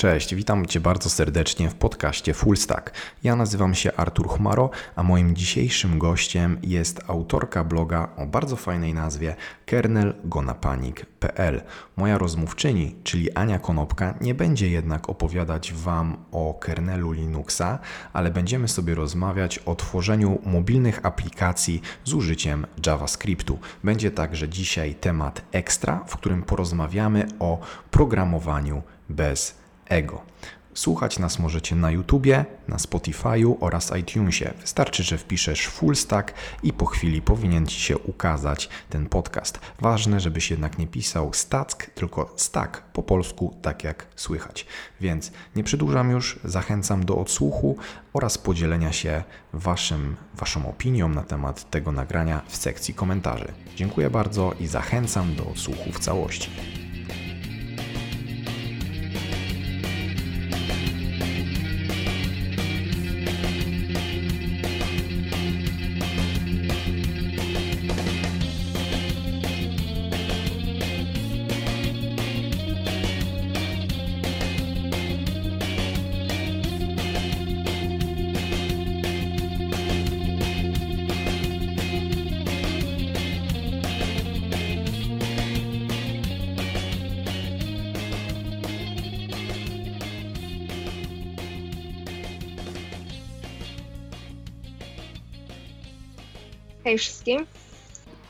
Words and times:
Cześć, 0.00 0.34
witam 0.34 0.66
Cię 0.66 0.80
bardzo 0.80 1.10
serdecznie 1.10 1.70
w 1.70 1.74
podcaście 1.74 2.34
Full 2.34 2.56
Stack. 2.56 2.92
Ja 3.22 3.36
nazywam 3.36 3.74
się 3.74 3.92
Artur 3.96 4.28
Chmaro, 4.28 4.70
a 4.96 5.02
moim 5.02 5.36
dzisiejszym 5.36 5.98
gościem 5.98 6.58
jest 6.62 7.00
autorka 7.06 7.64
bloga 7.64 8.08
o 8.16 8.26
bardzo 8.26 8.56
fajnej 8.56 8.94
nazwie 8.94 9.36
kernelgonapanik.pl. 9.66 11.62
Moja 11.96 12.18
rozmówczyni, 12.18 12.94
czyli 13.04 13.32
Ania 13.32 13.58
Konopka, 13.58 14.14
nie 14.20 14.34
będzie 14.34 14.70
jednak 14.70 15.08
opowiadać 15.08 15.72
Wam 15.72 16.16
o 16.32 16.54
kernelu 16.54 17.12
Linuxa, 17.12 17.78
ale 18.12 18.30
będziemy 18.30 18.68
sobie 18.68 18.94
rozmawiać 18.94 19.58
o 19.58 19.74
tworzeniu 19.74 20.38
mobilnych 20.44 21.06
aplikacji 21.06 21.82
z 22.04 22.14
użyciem 22.14 22.66
JavaScriptu. 22.86 23.58
Będzie 23.84 24.10
także 24.10 24.48
dzisiaj 24.48 24.94
temat 24.94 25.42
ekstra, 25.52 26.04
w 26.06 26.16
którym 26.16 26.42
porozmawiamy 26.42 27.26
o 27.38 27.58
programowaniu 27.90 28.82
bez 29.08 29.67
ego. 29.88 30.22
Słuchać 30.78 31.18
nas 31.18 31.38
możecie 31.38 31.76
na 31.76 31.90
YouTubie, 31.90 32.44
na 32.68 32.76
Spotify'u 32.76 33.54
oraz 33.60 33.92
iTunesie. 34.00 34.52
Wystarczy, 34.60 35.02
że 35.02 35.18
wpiszesz 35.18 35.66
full 35.66 35.96
stack 35.96 36.34
i 36.62 36.72
po 36.72 36.86
chwili 36.86 37.22
powinien 37.22 37.66
Ci 37.66 37.80
się 37.80 37.98
ukazać 37.98 38.68
ten 38.90 39.06
podcast. 39.06 39.60
Ważne, 39.80 40.20
żebyś 40.20 40.50
jednak 40.50 40.78
nie 40.78 40.86
pisał 40.86 41.34
stack, 41.34 41.90
tylko 41.90 42.32
stack 42.36 42.82
po 42.82 43.02
polsku, 43.02 43.56
tak 43.62 43.84
jak 43.84 44.06
słychać. 44.16 44.66
Więc 45.00 45.32
nie 45.56 45.64
przedłużam 45.64 46.10
już, 46.10 46.38
zachęcam 46.44 47.04
do 47.04 47.18
odsłuchu 47.18 47.76
oraz 48.12 48.38
podzielenia 48.38 48.92
się 48.92 49.22
waszym, 49.52 50.16
Waszą 50.34 50.68
opinią 50.68 51.08
na 51.08 51.22
temat 51.22 51.70
tego 51.70 51.92
nagrania 51.92 52.42
w 52.48 52.56
sekcji 52.56 52.94
komentarzy. 52.94 53.52
Dziękuję 53.76 54.10
bardzo 54.10 54.54
i 54.60 54.66
zachęcam 54.66 55.34
do 55.34 55.46
odsłuchu 55.46 55.92
w 55.92 55.98
całości. 55.98 56.50
Hej 96.88 96.98
wszystkim. 96.98 97.46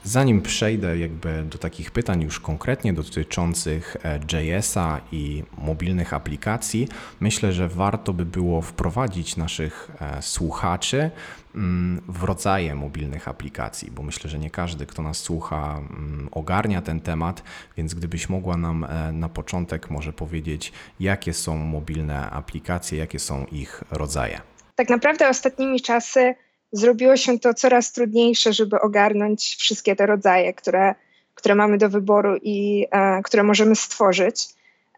Zanim 0.05 0.43
przejdę 0.43 0.99
jakby 0.99 1.43
do 1.43 1.59
takich 1.59 1.91
pytań 1.91 2.23
już 2.23 2.41
konkretnie 2.41 2.93
dotyczących 2.93 3.97
e, 4.05 4.21
JS-a 4.33 5.01
i 5.13 5.43
mobilnych 5.59 6.15
aplikacji, 6.15 6.89
myślę, 7.21 7.53
że 7.53 7.69
warto 7.69 8.13
by 8.13 8.25
było 8.25 8.63
wprowadzić 8.63 9.37
naszych 9.37 9.91
e, 10.01 10.23
słuchaczy 10.23 11.11
mm, 11.55 12.03
w 12.09 12.25
rodzaje 12.25 12.75
mobilnych 12.75 13.29
aplikacji, 13.29 13.91
bo 13.91 14.03
myślę, 14.03 14.31
że 14.31 14.39
nie 14.39 14.51
każdy, 14.51 14.87
kto 14.87 15.03
nas 15.03 15.19
słucha, 15.19 15.79
mm, 15.79 16.29
ogarnia 16.33 16.83
ten 16.83 17.01
temat, 17.01 17.43
więc 17.77 17.95
gdybyś 17.95 18.29
mogła 18.29 18.57
nam 18.57 18.85
e, 18.85 19.13
na 19.13 19.29
początek 19.29 19.91
może 19.91 20.13
powiedzieć, 20.13 20.73
jakie 21.01 21.35
są 21.35 21.57
mobilne 21.57 22.31
aplikacje, 22.31 22.99
jakie 22.99 23.19
są 23.19 23.47
ich 23.47 23.85
rodzaje. 23.91 24.41
Tak 24.75 24.89
naprawdę 24.89 25.29
ostatnimi 25.29 25.81
czasy 25.81 26.35
zrobiło 26.73 27.17
się 27.17 27.39
to 27.39 27.55
coraz 27.55 27.93
trudniejsze, 27.93 28.53
żeby 28.53 28.81
ogarnąć 28.81 29.57
wszystkie 29.59 29.97
te 29.97 30.07
rodzaje, 30.07 30.55
które, 30.55 30.95
które 31.35 31.55
mamy 31.55 31.79
do 31.79 31.89
wyboru 31.89 32.37
i 32.43 32.87
e, 32.91 33.23
które 33.23 33.43
możemy 33.43 33.77
stworzyć. 33.77 34.49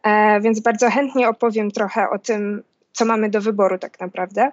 E, 0.03 0.41
więc 0.41 0.61
bardzo 0.61 0.91
chętnie 0.91 1.29
opowiem 1.29 1.71
trochę 1.71 2.11
o 2.11 2.19
tym, 2.19 2.63
co 2.93 3.05
mamy 3.05 3.31
do 3.31 3.41
wyboru 3.41 3.79
tak 3.79 4.01
naprawdę. 4.01 4.53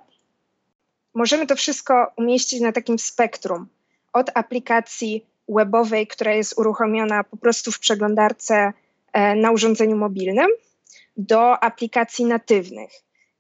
Możemy 1.13 1.47
to 1.47 1.55
wszystko 1.55 2.11
umieścić 2.15 2.61
na 2.61 2.71
takim 2.71 2.99
spektrum 2.99 3.67
od 4.13 4.31
aplikacji 4.33 5.25
webowej, 5.49 6.07
która 6.07 6.33
jest 6.33 6.57
uruchomiona 6.57 7.23
po 7.23 7.37
prostu 7.37 7.71
w 7.71 7.79
przeglądarce 7.79 8.73
e, 9.13 9.35
na 9.35 9.51
urządzeniu 9.51 9.97
mobilnym, 9.97 10.47
do 11.17 11.63
aplikacji 11.63 12.25
natywnych. 12.25 12.91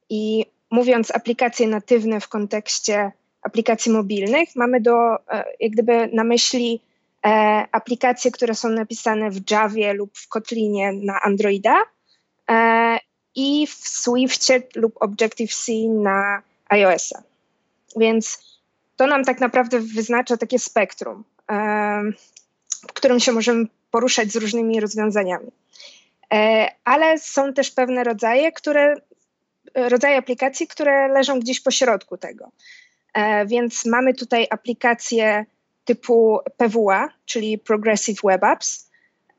I 0.09 0.45
mówiąc 0.71 1.15
aplikacje 1.15 1.67
natywne 1.67 2.19
w 2.19 2.27
kontekście 2.27 3.11
aplikacji 3.47 3.91
mobilnych. 3.91 4.55
Mamy 4.55 4.81
do, 4.81 5.15
e, 5.15 5.43
jak 5.59 5.71
gdyby 5.71 6.09
na 6.13 6.23
myśli 6.23 6.81
e, 7.25 7.29
aplikacje, 7.71 8.31
które 8.31 8.55
są 8.55 8.69
napisane 8.69 9.31
w 9.31 9.51
Javie 9.51 9.93
lub 9.93 10.17
w 10.17 10.27
Kotlinie 10.27 10.93
na 10.93 11.21
Androida 11.21 11.75
e, 12.49 12.97
i 13.35 13.67
w 13.67 13.73
Swiftie 13.73 14.63
lub 14.75 14.93
Objective-C 14.99 15.71
na 15.89 16.41
iOS-a. 16.69 17.23
Więc 17.95 18.39
to 18.95 19.07
nam 19.07 19.23
tak 19.23 19.39
naprawdę 19.39 19.79
wyznacza 19.79 20.37
takie 20.37 20.59
spektrum, 20.59 21.23
w 22.89 22.93
którym 22.93 23.19
się 23.19 23.31
możemy 23.31 23.65
poruszać 23.91 24.31
z 24.31 24.35
różnymi 24.35 24.79
rozwiązaniami. 24.79 25.51
Ale 26.83 27.19
są 27.19 27.53
też 27.53 27.71
pewne 27.71 28.03
rodzaje, 28.03 28.51
które, 28.51 28.95
rodzaje 29.75 30.17
aplikacji, 30.17 30.67
które 30.67 31.07
leżą 31.07 31.39
gdzieś 31.39 31.59
po 31.59 31.71
środku 31.71 32.17
tego. 32.17 32.51
E, 33.13 33.45
więc 33.45 33.85
mamy 33.85 34.13
tutaj 34.13 34.47
aplikacje 34.49 35.45
typu 35.85 36.39
PWA, 36.57 37.09
czyli 37.25 37.57
Progressive 37.57 38.21
Web 38.23 38.43
Apps. 38.43 38.89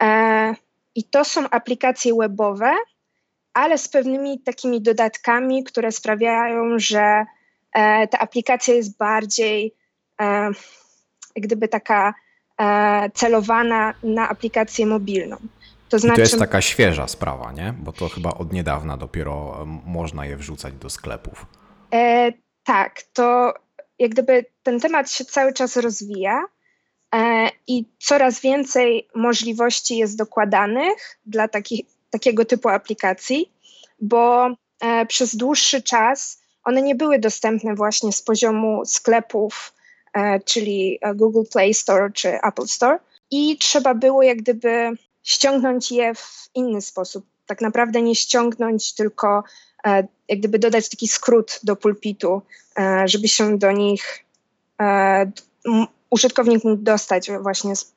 E, 0.03 0.55
I 0.95 1.05
to 1.05 1.25
są 1.25 1.51
aplikacje 1.51 2.15
webowe, 2.15 2.75
ale 3.53 3.79
z 3.79 3.89
pewnymi 3.89 4.41
takimi 4.41 4.83
dodatkami, 4.83 5.65
które 5.65 5.93
sprawiają, 5.93 6.79
że 6.79 7.25
e, 7.73 8.09
ta 8.09 8.19
aplikacja 8.19 8.75
jest 8.75 8.99
bardziej 8.99 9.75
gdyby 11.37 11.69
taka 11.69 12.15
celowana 13.15 13.95
na 14.03 14.29
aplikację 14.29 14.87
mobilną. 14.87 15.37
To, 15.89 15.99
znaczy, 15.99 16.17
to 16.17 16.21
jest 16.21 16.39
taka 16.39 16.61
świeża 16.63 17.09
sprawa, 17.09 17.53
nie? 17.53 17.75
Bo 17.79 17.93
to 17.93 18.09
chyba 18.09 18.31
od 18.31 18.53
niedawna 18.53 18.97
dopiero 18.97 19.67
można 19.87 20.27
je 20.27 20.37
wrzucać 20.37 20.75
do 20.75 20.91
sklepów. 20.91 21.47
E, 22.69 22.73
tak, 22.73 23.03
to 23.13 23.55
jak 23.99 24.11
gdyby 24.11 24.45
ten 24.63 24.81
temat 24.81 25.11
się 25.11 25.25
cały 25.25 25.53
czas 25.53 25.77
rozwija 25.77 26.45
e, 27.15 27.51
i 27.67 27.85
coraz 27.99 28.41
więcej 28.41 29.09
możliwości 29.15 29.97
jest 29.97 30.19
dokładanych 30.19 31.19
dla 31.27 31.49
takich, 31.49 31.87
takiego 32.11 32.45
typu 32.45 32.69
aplikacji, 32.69 33.53
bo 34.01 34.49
e, 34.81 35.07
przez 35.07 35.37
dłuższy 35.37 35.83
czas 35.83 36.43
one 36.65 36.83
nie 36.83 36.95
były 36.95 37.19
dostępne 37.19 37.75
właśnie 37.75 38.13
z 38.13 38.23
poziomu 38.23 38.85
sklepów, 38.85 39.75
e, 40.15 40.41
czyli 40.41 40.99
Google 41.15 41.45
Play 41.53 41.75
Store 41.75 42.11
czy 42.13 42.29
Apple 42.29 42.67
Store 42.67 42.99
i 43.31 43.59
trzeba 43.59 43.95
było 43.95 44.23
jak 44.23 44.39
gdyby 44.39 44.91
ściągnąć 45.23 45.93
je 45.93 46.15
w 46.15 46.51
inny 46.55 46.81
sposób. 46.81 47.27
Tak 47.47 47.61
naprawdę 47.61 48.03
nie 48.03 48.15
ściągnąć, 48.15 48.95
tylko 48.95 49.45
E, 49.68 49.68
jak 50.29 50.39
gdyby 50.39 50.59
dodać 50.59 50.89
taki 50.89 51.09
skrót 51.09 51.61
do 51.63 51.77
pulpitu, 51.77 52.43
e, 52.79 53.09
żeby 53.09 53.29
się 53.29 53.59
do 53.59 53.73
nich 53.73 54.25
e, 54.81 55.31
użytkownik 56.11 56.65
mógł 56.65 56.83
dostać 56.83 57.31
właśnie 57.43 57.77
z, 57.77 57.95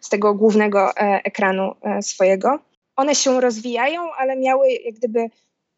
z 0.00 0.08
tego 0.08 0.34
głównego 0.34 0.96
ekranu 0.96 1.74
swojego. 2.00 2.58
One 2.96 3.14
się 3.14 3.40
rozwijają, 3.40 4.12
ale 4.12 4.36
miały 4.36 4.68
jak 4.70 4.94
gdyby 4.94 5.26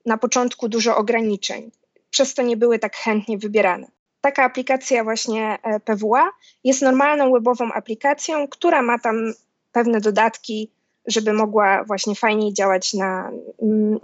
na 0.07 0.19
początku 0.19 0.69
dużo 0.69 0.97
ograniczeń, 0.97 1.71
przez 2.11 2.35
to 2.35 2.43
nie 2.43 2.57
były 2.57 2.79
tak 2.79 2.97
chętnie 2.97 3.39
wybierane. 3.39 3.87
Taka 4.21 4.45
aplikacja 4.45 5.05
właśnie 5.05 5.59
PWA 5.85 6.31
jest 6.65 6.83
normalną 6.83 7.33
webową 7.33 7.73
aplikacją, 7.73 8.49
która 8.49 8.83
ma 8.83 8.99
tam 8.99 9.35
pewne 9.73 10.01
dodatki, 10.01 10.71
żeby 11.07 11.33
mogła 11.33 11.85
właśnie 11.85 12.15
fajniej 12.15 12.55
działać 12.55 12.95
na, 12.95 13.31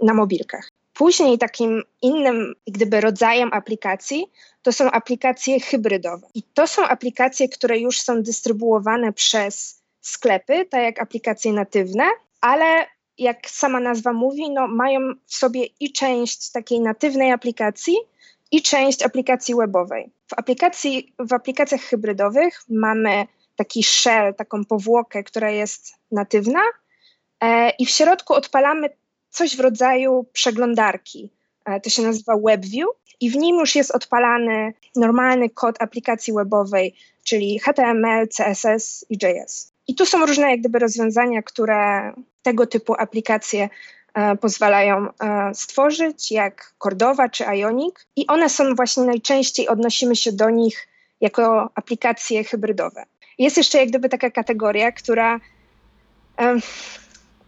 na 0.01 0.13
mobilkach. 0.13 0.69
Później 0.93 1.37
takim 1.37 1.83
innym 2.01 2.55
gdyby 2.67 3.01
rodzajem 3.01 3.49
aplikacji 3.53 4.25
to 4.61 4.71
są 4.71 4.91
aplikacje 4.91 5.59
hybrydowe. 5.59 6.27
I 6.33 6.43
to 6.43 6.67
są 6.67 6.83
aplikacje, 6.83 7.49
które 7.49 7.79
już 7.79 8.01
są 8.01 8.23
dystrybuowane 8.23 9.13
przez 9.13 9.81
sklepy, 10.01 10.65
tak 10.65 10.83
jak 10.83 11.01
aplikacje 11.01 11.53
natywne, 11.53 12.03
ale 12.41 12.85
jak 13.17 13.49
sama 13.49 13.79
nazwa 13.79 14.13
mówi, 14.13 14.51
no, 14.51 14.67
mają 14.67 14.99
w 15.25 15.35
sobie 15.35 15.65
i 15.79 15.91
część 15.91 16.51
takiej 16.51 16.79
natywnej 16.79 17.31
aplikacji, 17.31 17.97
i 18.51 18.61
część 18.61 19.03
aplikacji 19.03 19.55
webowej. 19.55 20.11
W, 20.27 20.33
aplikacji, 20.33 21.13
w 21.19 21.33
aplikacjach 21.33 21.81
hybrydowych 21.81 22.63
mamy 22.69 23.27
taki 23.55 23.83
shell, 23.83 24.35
taką 24.35 24.65
powłokę, 24.65 25.23
która 25.23 25.51
jest 25.51 25.93
natywna, 26.11 26.61
e, 27.41 27.69
i 27.69 27.85
w 27.85 27.89
środku 27.89 28.33
odpalamy 28.33 28.89
coś 29.31 29.57
w 29.57 29.59
rodzaju 29.59 30.25
przeglądarki. 30.33 31.29
To 31.83 31.89
się 31.89 32.01
nazywa 32.01 32.33
WebView 32.45 32.87
i 33.21 33.29
w 33.29 33.35
nim 33.35 33.55
już 33.55 33.75
jest 33.75 33.91
odpalany 33.91 34.73
normalny 34.95 35.49
kod 35.49 35.81
aplikacji 35.81 36.33
webowej, 36.33 36.95
czyli 37.23 37.59
HTML, 37.59 38.27
CSS 38.27 39.05
i 39.09 39.13
JS. 39.13 39.71
I 39.87 39.95
tu 39.95 40.05
są 40.05 40.25
różne 40.25 40.51
jak 40.51 40.59
gdyby 40.59 40.79
rozwiązania, 40.79 41.41
które 41.41 42.13
tego 42.41 42.67
typu 42.67 42.93
aplikacje 42.97 43.69
e, 44.13 44.35
pozwalają 44.35 45.07
e, 45.07 45.51
stworzyć, 45.53 46.31
jak 46.31 46.73
Cordova 46.79 47.29
czy 47.29 47.43
Ionic. 47.43 47.95
I 48.15 48.27
one 48.27 48.49
są 48.49 48.75
właśnie 48.75 49.03
najczęściej, 49.03 49.67
odnosimy 49.67 50.15
się 50.15 50.31
do 50.31 50.49
nich 50.49 50.87
jako 51.21 51.69
aplikacje 51.75 52.43
hybrydowe. 52.43 53.03
Jest 53.37 53.57
jeszcze 53.57 53.77
jak 53.77 53.89
gdyby 53.89 54.09
taka 54.09 54.29
kategoria, 54.29 54.91
która... 54.91 55.39
E, 56.37 56.55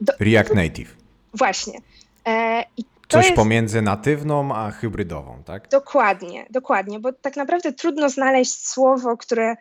do, 0.02 0.14
React 0.20 0.54
Native. 0.54 1.03
Właśnie. 1.34 1.80
E, 2.28 2.64
Coś 3.08 3.26
jest... 3.26 3.36
pomiędzy 3.36 3.82
natywną 3.82 4.56
a 4.56 4.72
hybrydową, 4.72 5.44
tak? 5.46 5.68
Dokładnie, 5.70 6.46
dokładnie, 6.50 7.00
bo 7.00 7.14
tak 7.14 7.36
naprawdę 7.36 7.74
trudno 7.74 8.10
znaleźć 8.10 8.68
słowo, 8.68 9.18
które 9.18 9.56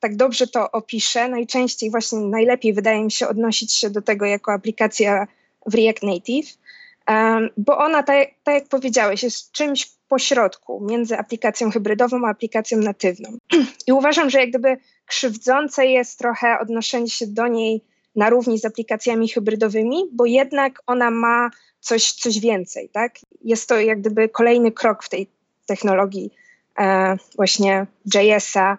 tak 0.00 0.16
dobrze 0.16 0.46
to 0.46 0.70
opisze. 0.70 1.28
Najczęściej 1.28 1.90
właśnie 1.90 2.18
najlepiej 2.18 2.72
wydaje 2.72 3.04
mi 3.04 3.12
się 3.12 3.28
odnosić 3.28 3.74
się 3.74 3.90
do 3.90 4.02
tego 4.02 4.26
jako 4.26 4.52
aplikacja 4.52 5.26
w 5.66 5.74
React 5.74 6.02
Native, 6.02 6.58
bo 7.56 7.78
ona, 7.78 8.02
tak, 8.02 8.28
tak 8.44 8.54
jak 8.54 8.68
powiedziałeś, 8.68 9.22
jest 9.22 9.52
czymś 9.52 9.90
pośrodku 10.08 10.86
między 10.90 11.18
aplikacją 11.18 11.70
hybrydową 11.70 12.26
a 12.26 12.30
aplikacją 12.30 12.78
natywną. 12.78 13.38
I 13.86 13.92
uważam, 13.92 14.30
że 14.30 14.38
jak 14.38 14.48
gdyby 14.48 14.76
krzywdzące 15.06 15.86
jest 15.86 16.18
trochę 16.18 16.58
odnoszenie 16.58 17.10
się 17.10 17.26
do 17.26 17.46
niej 17.46 17.84
na 18.16 18.30
równi 18.30 18.58
z 18.58 18.64
aplikacjami 18.64 19.28
hybrydowymi, 19.28 20.04
bo 20.12 20.26
jednak 20.26 20.82
ona 20.86 21.10
ma 21.10 21.50
coś, 21.80 22.12
coś 22.12 22.40
więcej, 22.40 22.88
tak? 22.88 23.14
Jest 23.44 23.68
to 23.68 23.80
jak 23.80 24.00
gdyby 24.00 24.28
kolejny 24.28 24.72
krok 24.72 25.04
w 25.04 25.08
tej 25.08 25.28
technologii 25.66 26.30
e, 26.78 27.16
właśnie 27.36 27.86
JS-a 28.14 28.78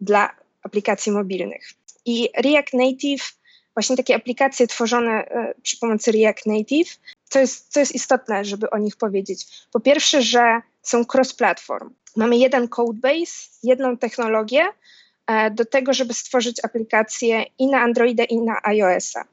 dla 0.00 0.30
aplikacji 0.62 1.12
mobilnych. 1.12 1.70
I 2.04 2.28
React 2.36 2.72
Native, 2.74 3.32
właśnie 3.74 3.96
takie 3.96 4.14
aplikacje 4.14 4.66
tworzone 4.66 5.12
e, 5.12 5.54
przy 5.62 5.78
pomocy 5.78 6.12
React 6.12 6.46
Native, 6.46 6.98
co 7.28 7.38
jest, 7.38 7.72
co 7.72 7.80
jest 7.80 7.94
istotne, 7.94 8.44
żeby 8.44 8.70
o 8.70 8.78
nich 8.78 8.96
powiedzieć. 8.96 9.46
Po 9.72 9.80
pierwsze, 9.80 10.22
że 10.22 10.60
są 10.82 11.04
cross-platform. 11.04 11.90
Mamy 12.16 12.36
jeden 12.36 12.68
codebase, 12.68 13.48
jedną 13.62 13.96
technologię 13.96 14.64
do 15.50 15.64
tego, 15.64 15.92
żeby 15.92 16.14
stworzyć 16.14 16.64
aplikacje 16.64 17.44
i 17.58 17.66
na 17.66 17.80
Androida, 17.80 18.24
i 18.24 18.36
na 18.36 18.60
iOS-a. 18.62 19.24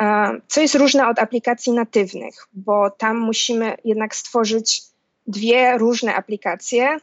E, 0.00 0.40
co 0.48 0.60
jest 0.60 0.74
różne 0.74 1.08
od 1.08 1.18
aplikacji 1.18 1.72
natywnych, 1.72 2.34
bo 2.52 2.90
tam 2.90 3.16
musimy 3.18 3.76
jednak 3.84 4.14
stworzyć 4.14 4.82
dwie 5.26 5.78
różne 5.78 6.14
aplikacje 6.14 6.96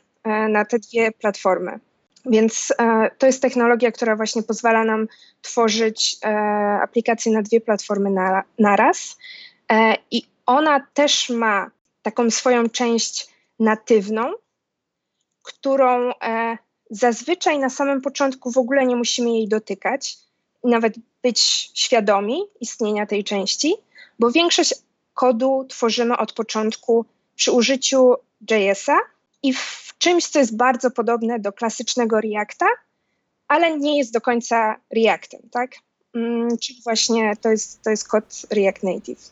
na 0.50 0.66
te 0.66 0.80
dwie 0.80 1.12
platformy. 1.12 1.80
Więc 2.30 2.74
e, 2.80 3.10
to 3.18 3.26
jest 3.26 3.42
technologia, 3.42 3.92
która 3.92 4.16
właśnie 4.16 4.44
pozwala 4.44 4.84
nam 4.84 5.08
tworzyć 5.42 6.18
e, 6.24 6.30
aplikacje 6.82 7.32
na 7.32 7.42
dwie 7.42 7.62
platformy 7.62 8.10
na, 8.10 8.44
naraz. 8.60 9.18
E, 9.72 9.96
I 10.12 10.22
ona 10.46 10.88
też 10.94 11.30
ma 11.30 11.72
taką 12.02 12.32
swoją 12.32 12.70
część 12.70 13.28
natywną, 13.60 14.34
którą 15.44 16.12
zazwyczaj 16.90 17.60
na 17.60 17.70
samym 17.70 18.02
początku 18.02 18.52
w 18.52 18.58
ogóle 18.58 18.86
nie 18.86 18.96
musimy 18.96 19.30
jej 19.30 19.48
dotykać, 19.48 20.18
nawet 20.64 20.96
być 21.24 21.40
świadomi 21.74 22.42
istnienia 22.60 23.06
tej 23.06 23.24
części, 23.24 23.76
bo 24.20 24.32
większość 24.32 24.74
kodu 25.14 25.66
tworzymy 25.70 26.18
od 26.18 26.34
początku 26.34 27.06
przy 27.36 27.52
użyciu 27.52 28.14
JS-a 28.52 28.98
i 29.44 29.54
w 29.54 29.94
czymś, 29.98 30.28
co 30.28 30.40
jest 30.40 30.58
bardzo 30.58 30.92
podobne 30.92 31.40
do 31.40 31.54
klasycznego 31.54 32.22
Reacta, 32.22 32.66
ale 33.48 33.78
nie 33.78 33.98
jest 33.98 34.14
do 34.14 34.22
końca 34.22 34.76
Reactem, 34.96 35.42
tak? 35.52 35.72
Mm, 36.16 36.58
czyli 36.58 36.82
właśnie 36.84 37.36
to 37.42 37.50
jest, 37.50 37.82
to 37.82 37.90
jest 37.90 38.08
kod 38.08 38.42
React 38.52 38.84
Native. 38.84 39.32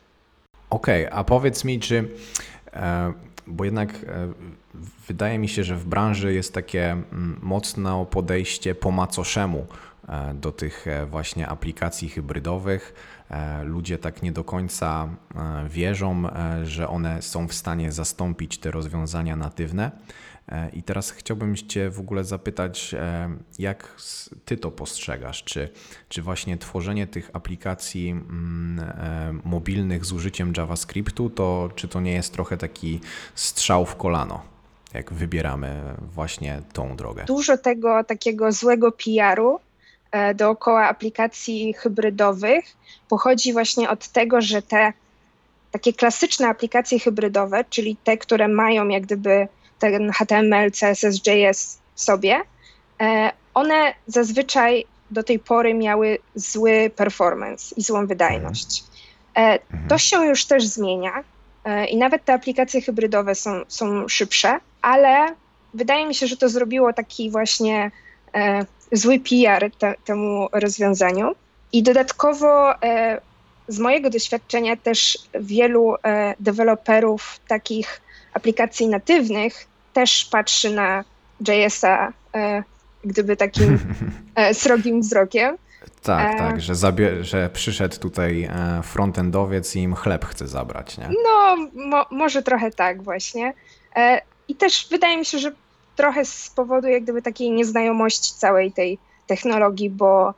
Okej, 0.69 1.05
okay, 1.05 1.19
a 1.19 1.23
powiedz 1.23 1.63
mi, 1.63 1.79
czy, 1.79 2.09
e, 2.73 3.13
bo 3.47 3.65
jednak 3.65 3.89
e, 3.93 4.33
wydaje 5.07 5.39
mi 5.39 5.49
się, 5.49 5.63
że 5.63 5.75
w 5.75 5.85
branży 5.85 6.33
jest 6.33 6.53
takie 6.53 6.91
mm, 6.91 7.39
mocne 7.41 8.05
podejście 8.11 8.75
po 8.75 8.91
macoszemu 8.91 9.65
e, 10.07 10.33
do 10.33 10.51
tych 10.51 10.85
właśnie 11.09 11.47
aplikacji 11.47 12.09
hybrydowych. 12.09 12.93
Ludzie 13.63 13.97
tak 13.97 14.23
nie 14.23 14.31
do 14.31 14.43
końca 14.43 15.09
wierzą, 15.69 16.23
że 16.63 16.87
one 16.87 17.21
są 17.21 17.47
w 17.47 17.53
stanie 17.53 17.91
zastąpić 17.91 18.57
te 18.57 18.71
rozwiązania 18.71 19.35
natywne. 19.35 19.91
E, 20.49 20.69
I 20.69 20.83
teraz 20.83 21.11
chciałbym 21.11 21.55
Cię 21.55 21.89
w 21.89 21.99
ogóle 21.99 22.23
zapytać, 22.23 22.93
e, 22.93 23.29
jak 23.59 23.95
Ty 24.45 24.57
to 24.57 24.71
postrzegasz? 24.71 25.43
Czy, 25.43 25.69
czy 26.09 26.21
właśnie 26.21 26.57
tworzenie 26.57 27.07
tych 27.07 27.29
aplikacji 27.33 28.09
mm, 28.09 28.79
e, 28.79 29.33
mobilnych 29.43 30.05
z 30.05 30.11
użyciem 30.11 30.53
JavaScriptu, 30.57 31.29
to 31.29 31.69
czy 31.75 31.87
to 31.87 32.01
nie 32.01 32.13
jest 32.13 32.33
trochę 32.33 32.57
taki 32.57 32.99
strzał 33.35 33.85
w 33.85 33.95
kolano? 33.95 34.43
Jak 34.93 35.13
wybieramy 35.13 35.81
właśnie 36.13 36.61
tą 36.73 36.95
drogę? 36.95 37.25
Dużo 37.25 37.57
tego 37.57 38.03
takiego 38.03 38.51
złego 38.51 38.91
PR-u 38.91 39.59
dookoła 40.35 40.87
aplikacji 40.87 41.73
hybrydowych 41.73 42.65
pochodzi 43.09 43.53
właśnie 43.53 43.89
od 43.89 44.07
tego, 44.07 44.41
że 44.41 44.61
te 44.61 44.93
takie 45.71 45.93
klasyczne 45.93 46.47
aplikacje 46.47 46.99
hybrydowe, 46.99 47.65
czyli 47.69 47.97
te, 48.03 48.17
które 48.17 48.47
mają 48.47 48.87
jak 48.87 49.03
gdyby 49.03 49.47
ten 49.91 50.11
HTML, 50.11 50.71
CSS, 50.71 51.21
JS 51.27 51.79
sobie, 51.95 52.41
e, 53.01 53.31
one 53.53 53.93
zazwyczaj 54.07 54.85
do 55.11 55.23
tej 55.23 55.39
pory 55.39 55.73
miały 55.73 56.17
zły 56.35 56.91
performance 56.95 57.75
i 57.77 57.81
złą 57.81 58.07
wydajność. 58.07 58.83
E, 59.35 59.39
mhm. 59.39 59.87
To 59.89 59.97
się 59.97 60.25
już 60.25 60.45
też 60.45 60.67
zmienia 60.67 61.23
e, 61.65 61.85
i 61.85 61.97
nawet 61.97 62.25
te 62.25 62.33
aplikacje 62.33 62.81
hybrydowe 62.81 63.35
są, 63.35 63.61
są 63.67 64.07
szybsze, 64.07 64.59
ale 64.81 65.27
wydaje 65.73 66.07
mi 66.07 66.15
się, 66.15 66.27
że 66.27 66.37
to 66.37 66.49
zrobiło 66.49 66.93
taki 66.93 67.31
właśnie 67.31 67.91
zły 68.91 69.19
PR 69.19 69.71
te, 69.79 69.95
temu 70.05 70.47
rozwiązaniu. 70.51 71.35
I 71.73 71.83
dodatkowo 71.83 72.73
z 73.67 73.79
mojego 73.79 74.09
doświadczenia 74.09 74.75
też 74.75 75.17
wielu 75.39 75.95
deweloperów 76.39 77.39
takich 77.47 78.01
aplikacji 78.33 78.87
natywnych 78.87 79.67
też 79.95 80.25
patrzy 80.25 80.69
na 80.69 81.03
JS-a 81.47 82.13
e, 82.35 82.63
gdyby 83.05 83.37
takim 83.37 83.79
e, 84.35 84.53
srogim 84.53 85.01
wzrokiem. 85.01 85.57
Tak, 86.03 86.35
e, 86.35 86.37
tak, 86.37 86.61
że, 86.61 86.73
zabie- 86.73 87.23
że 87.23 87.49
przyszedł 87.49 87.99
tutaj 87.99 88.49
frontendowiec 88.83 89.75
i 89.75 89.79
im 89.79 89.95
chleb 89.95 90.25
chce 90.25 90.47
zabrać, 90.47 90.97
nie? 90.97 91.09
No, 91.23 91.55
mo- 91.73 92.05
może 92.11 92.43
trochę 92.43 92.71
tak 92.71 93.03
właśnie. 93.03 93.53
I 94.47 94.55
też 94.55 94.87
wydaje 94.91 95.17
mi 95.17 95.25
się, 95.25 95.39
że 95.39 95.51
trochę 95.95 96.25
z 96.25 96.49
powodu 96.49 96.87
jak 96.87 97.03
gdyby 97.03 97.21
takiej 97.21 97.51
nieznajomości 97.51 98.33
całej 98.33 98.71
tej 98.71 98.97
technologii, 99.27 99.89
bo 99.89 100.33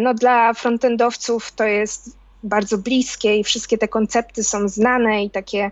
no, 0.00 0.14
dla 0.14 0.54
frontendowców 0.54 1.52
to 1.52 1.64
jest 1.64 2.16
bardzo 2.42 2.78
bliskie 2.78 3.36
i 3.36 3.44
wszystkie 3.44 3.78
te 3.78 3.88
koncepty 3.88 4.44
są 4.44 4.68
znane 4.68 5.24
i 5.24 5.30
takie 5.30 5.70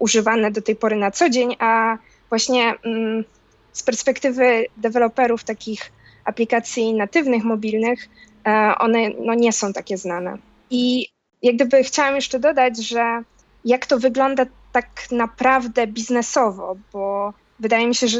używane 0.00 0.50
do 0.50 0.62
tej 0.62 0.76
pory 0.76 0.96
na 0.96 1.10
co 1.10 1.30
dzień, 1.30 1.56
a 1.58 1.98
właśnie 2.34 2.74
mm, 2.84 3.24
z 3.72 3.82
perspektywy 3.82 4.66
deweloperów 4.76 5.44
takich 5.44 5.92
aplikacji 6.24 6.94
natywnych, 6.94 7.44
mobilnych, 7.44 8.08
e, 8.46 8.74
one 8.78 8.98
no, 9.20 9.34
nie 9.34 9.52
są 9.52 9.72
takie 9.72 9.96
znane. 9.96 10.38
I 10.70 11.08
jak 11.42 11.54
gdyby 11.54 11.82
chciałam 11.82 12.14
jeszcze 12.14 12.38
dodać, 12.38 12.78
że 12.78 13.22
jak 13.64 13.86
to 13.86 13.98
wygląda 13.98 14.46
tak 14.72 14.86
naprawdę 15.10 15.86
biznesowo, 15.86 16.76
bo 16.92 17.32
wydaje 17.60 17.86
mi 17.88 17.94
się, 17.94 18.08
że 18.08 18.18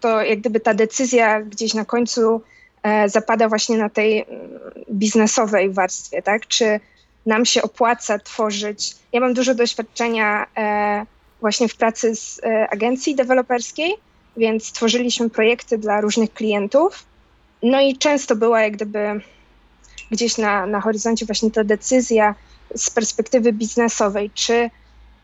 to 0.00 0.22
jak 0.22 0.40
gdyby 0.40 0.60
ta 0.60 0.74
decyzja 0.74 1.40
gdzieś 1.40 1.74
na 1.74 1.84
końcu 1.84 2.42
e, 2.82 3.08
zapada 3.08 3.48
właśnie 3.48 3.78
na 3.78 3.88
tej 3.88 4.22
mm, 4.22 4.50
biznesowej 4.90 5.70
warstwie, 5.70 6.22
tak? 6.22 6.46
Czy 6.46 6.80
nam 7.26 7.44
się 7.44 7.62
opłaca 7.62 8.18
tworzyć. 8.18 8.96
Ja 9.12 9.20
mam 9.20 9.34
dużo 9.34 9.54
doświadczenia 9.54 10.46
e, 10.56 11.06
właśnie 11.40 11.68
w 11.68 11.76
pracy 11.76 12.16
z 12.16 12.40
e, 12.44 12.70
agencji 12.70 13.14
deweloperskiej, 13.14 13.94
więc 14.36 14.72
tworzyliśmy 14.72 15.30
projekty 15.30 15.78
dla 15.78 16.00
różnych 16.00 16.32
klientów. 16.32 17.04
No 17.62 17.80
i 17.80 17.96
często 17.96 18.36
była 18.36 18.60
jak 18.60 18.72
gdyby 18.72 19.20
gdzieś 20.10 20.38
na, 20.38 20.66
na 20.66 20.80
horyzoncie 20.80 21.26
właśnie 21.26 21.50
ta 21.50 21.64
decyzja 21.64 22.34
z 22.76 22.90
perspektywy 22.90 23.52
biznesowej, 23.52 24.30
czy 24.34 24.70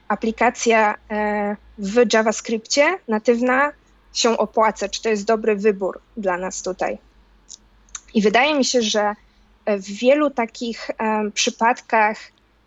aplikacja 0.08 0.94
e, 1.10 1.56
w 1.78 2.12
JavaScriptie 2.12 2.98
natywna 3.08 3.72
się 4.12 4.38
opłaca, 4.38 4.88
czy 4.88 5.02
to 5.02 5.08
jest 5.08 5.24
dobry 5.24 5.56
wybór 5.56 6.00
dla 6.16 6.36
nas 6.36 6.62
tutaj. 6.62 6.98
I 8.14 8.22
wydaje 8.22 8.54
mi 8.54 8.64
się, 8.64 8.82
że 8.82 9.14
w 9.66 9.98
wielu 9.98 10.30
takich 10.30 10.90
przypadkach 11.34 12.18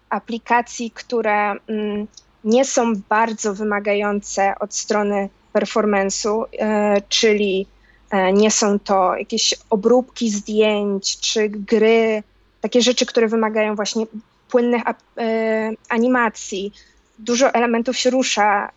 aplikacji, 0.09 0.91
które 0.91 1.51
mm, 1.51 2.07
nie 2.43 2.65
są 2.65 2.93
bardzo 3.09 3.53
wymagające 3.53 4.53
od 4.59 4.75
strony 4.75 5.29
performance'u, 5.53 6.43
e, 6.59 7.01
czyli 7.09 7.67
e, 8.11 8.33
nie 8.33 8.51
są 8.51 8.79
to 8.79 9.15
jakieś 9.15 9.53
obróbki 9.69 10.29
zdjęć 10.29 11.19
czy 11.19 11.49
gry, 11.49 12.23
takie 12.61 12.81
rzeczy, 12.81 13.05
które 13.05 13.27
wymagają 13.27 13.75
właśnie 13.75 14.05
płynnych 14.49 14.83
e, 14.87 15.71
animacji, 15.89 16.73
dużo 17.19 17.53
elementów 17.53 17.97
się 17.97 18.09
rusza 18.09 18.71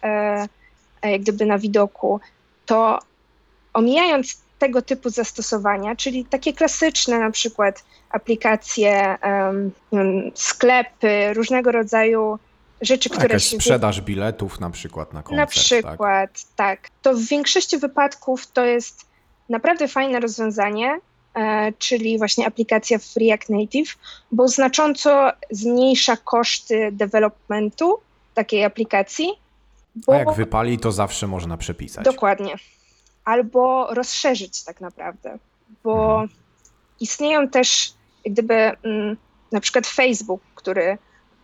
jak 1.02 1.20
gdyby 1.20 1.46
na 1.46 1.58
widoku, 1.58 2.20
to 2.66 2.98
omijając 3.72 4.40
tego 4.58 4.82
typu 4.82 5.10
zastosowania, 5.10 5.96
czyli 5.96 6.24
takie 6.24 6.52
klasyczne 6.52 7.18
na 7.18 7.30
przykład 7.30 7.84
aplikacje, 8.10 9.16
sklepy, 10.34 11.34
różnego 11.34 11.72
rodzaju 11.72 12.38
rzeczy, 12.82 13.10
które 13.10 13.22
Jakaś 13.22 13.44
się... 13.44 13.56
sprzedaż 13.56 14.00
biletów 14.00 14.60
na 14.60 14.70
przykład 14.70 15.12
na 15.12 15.22
koncert. 15.22 15.40
Na 15.40 15.46
przykład, 15.46 16.44
tak? 16.56 16.80
tak. 16.80 16.90
To 17.02 17.14
w 17.14 17.20
większości 17.20 17.78
wypadków 17.78 18.46
to 18.46 18.64
jest 18.64 19.06
naprawdę 19.48 19.88
fajne 19.88 20.20
rozwiązanie, 20.20 21.00
e, 21.34 21.72
czyli 21.72 22.18
właśnie 22.18 22.46
aplikacja 22.46 22.98
w 22.98 23.16
React 23.16 23.48
Native, 23.48 23.98
bo 24.32 24.48
znacząco 24.48 25.30
zmniejsza 25.50 26.16
koszty 26.16 26.92
developmentu 26.92 27.98
takiej 28.34 28.64
aplikacji. 28.64 29.28
Bo... 29.96 30.12
A 30.12 30.16
jak 30.16 30.32
wypali, 30.32 30.78
to 30.78 30.92
zawsze 30.92 31.26
można 31.26 31.56
przepisać. 31.56 32.04
Dokładnie. 32.04 32.54
Albo 33.24 33.94
rozszerzyć 33.94 34.64
tak 34.64 34.80
naprawdę, 34.80 35.38
bo 35.84 36.22
mhm. 36.22 36.28
istnieją 37.00 37.48
też 37.48 37.94
jak 38.24 38.32
gdyby 38.34 38.54
mm, 38.54 39.16
na 39.52 39.60
przykład 39.60 39.86
Facebook, 39.86 40.42
który 40.54 40.98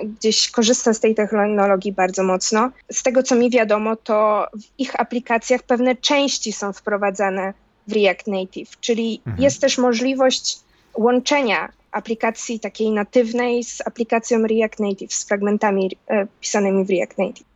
gdzieś 0.04 0.50
korzysta 0.50 0.94
z 0.94 1.00
tej 1.00 1.14
technologii 1.14 1.92
bardzo 1.92 2.22
mocno. 2.22 2.70
Z 2.92 3.02
tego, 3.02 3.22
co 3.22 3.34
mi 3.34 3.50
wiadomo, 3.50 3.96
to 3.96 4.46
w 4.52 4.80
ich 4.80 5.00
aplikacjach 5.00 5.62
pewne 5.62 5.96
części 5.96 6.52
są 6.52 6.72
wprowadzane 6.72 7.54
w 7.88 7.92
React 7.92 8.26
Native, 8.26 8.80
czyli 8.80 9.20
mhm. 9.26 9.42
jest 9.42 9.60
też 9.60 9.78
możliwość 9.78 10.58
łączenia 10.94 11.72
aplikacji 11.92 12.60
takiej 12.60 12.90
natywnej 12.90 13.64
z 13.64 13.80
aplikacją 13.86 14.42
React 14.46 14.80
Native, 14.80 15.14
z 15.14 15.24
fragmentami 15.24 15.96
e, 16.08 16.26
pisanymi 16.40 16.84
w 16.84 16.90
React 16.90 17.18
Native. 17.18 17.47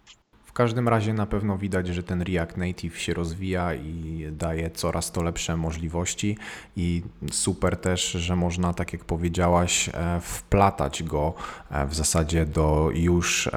W 0.53 0.55
każdym 0.55 0.89
razie 0.89 1.13
na 1.15 1.27
pewno 1.27 1.59
widać, 1.59 1.87
że 1.87 2.03
ten 2.03 2.23
React 2.23 2.57
Native 2.57 2.99
się 2.99 3.15
rozwija 3.15 3.75
i 3.75 4.27
daje 4.33 4.71
coraz 4.71 5.13
to 5.13 5.23
lepsze 5.23 5.57
możliwości 5.57 6.37
i 6.77 7.03
super 7.31 7.77
też, 7.77 8.11
że 8.11 8.37
można, 8.37 8.75
tak 8.75 8.93
jak 8.93 9.05
powiedziałaś, 9.05 9.89
e, 9.89 10.21
wplatać 10.21 11.03
go 11.03 11.35
e, 11.71 11.87
w 11.87 11.95
zasadzie 11.95 12.47
do 12.47 12.91
już 12.95 13.51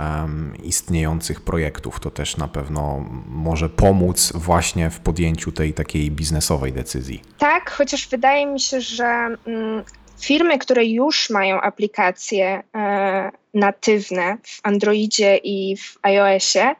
istniejących 0.64 1.42
projektów. 1.42 2.00
To 2.00 2.12
też 2.12 2.38
na 2.38 2.48
pewno 2.48 3.06
może 3.28 3.70
pomóc 3.70 4.34
właśnie 4.36 4.90
w 4.90 5.00
podjęciu 5.00 5.52
tej 5.52 5.74
takiej 5.74 6.12
biznesowej 6.12 6.74
decyzji. 6.74 7.22
Tak, 7.38 7.72
chociaż 7.72 8.08
wydaje 8.08 8.46
mi 8.46 8.60
się, 8.60 8.82
że 8.82 9.06
mm, 9.06 9.84
firmy, 10.20 10.58
które 10.58 10.86
już 10.86 11.30
mają 11.30 11.62
aplikacje 11.62 12.64
e, 12.76 13.32
natywne 13.54 14.38
w 14.44 14.60
Androidzie 14.64 15.38
i 15.38 15.78
w 15.78 15.98
iOSie, 16.02 16.76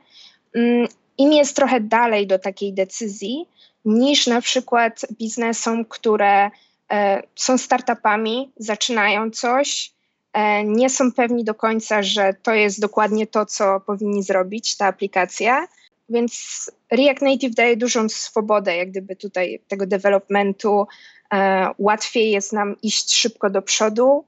im 1.18 1.34
jest 1.34 1.56
trochę 1.56 1.80
dalej 1.80 2.28
do 2.28 2.40
takiej 2.40 2.74
decyzji 2.74 3.48
niż 3.86 4.28
na 4.28 4.42
przykład 4.42 5.02
biznesom, 5.12 5.86
które 5.86 6.52
e, 6.92 7.22
są 7.36 7.58
startupami, 7.58 8.52
zaczynają 8.58 9.32
coś, 9.32 9.92
e, 10.34 10.64
nie 10.64 10.90
są 10.90 11.12
pewni 11.12 11.44
do 11.44 11.56
końca, 11.56 12.04
że 12.04 12.34
to 12.44 12.54
jest 12.54 12.82
dokładnie 12.82 13.28
to, 13.28 13.46
co 13.46 13.80
powinni 13.80 14.24
zrobić 14.24 14.78
ta 14.78 14.86
aplikacja. 14.86 15.68
Więc 16.10 16.72
React 16.92 17.22
Native 17.22 17.56
daje 17.56 17.78
dużą 17.78 18.10
swobodę, 18.10 18.78
jak 18.78 18.92
gdyby 18.92 19.16
tutaj 19.16 19.60
tego 19.68 19.88
developmentu. 19.88 20.88
E, 21.34 21.70
łatwiej 21.78 22.32
jest 22.32 22.54
nam 22.54 22.76
iść 22.82 23.16
szybko 23.16 23.50
do 23.50 23.62
przodu, 23.62 24.26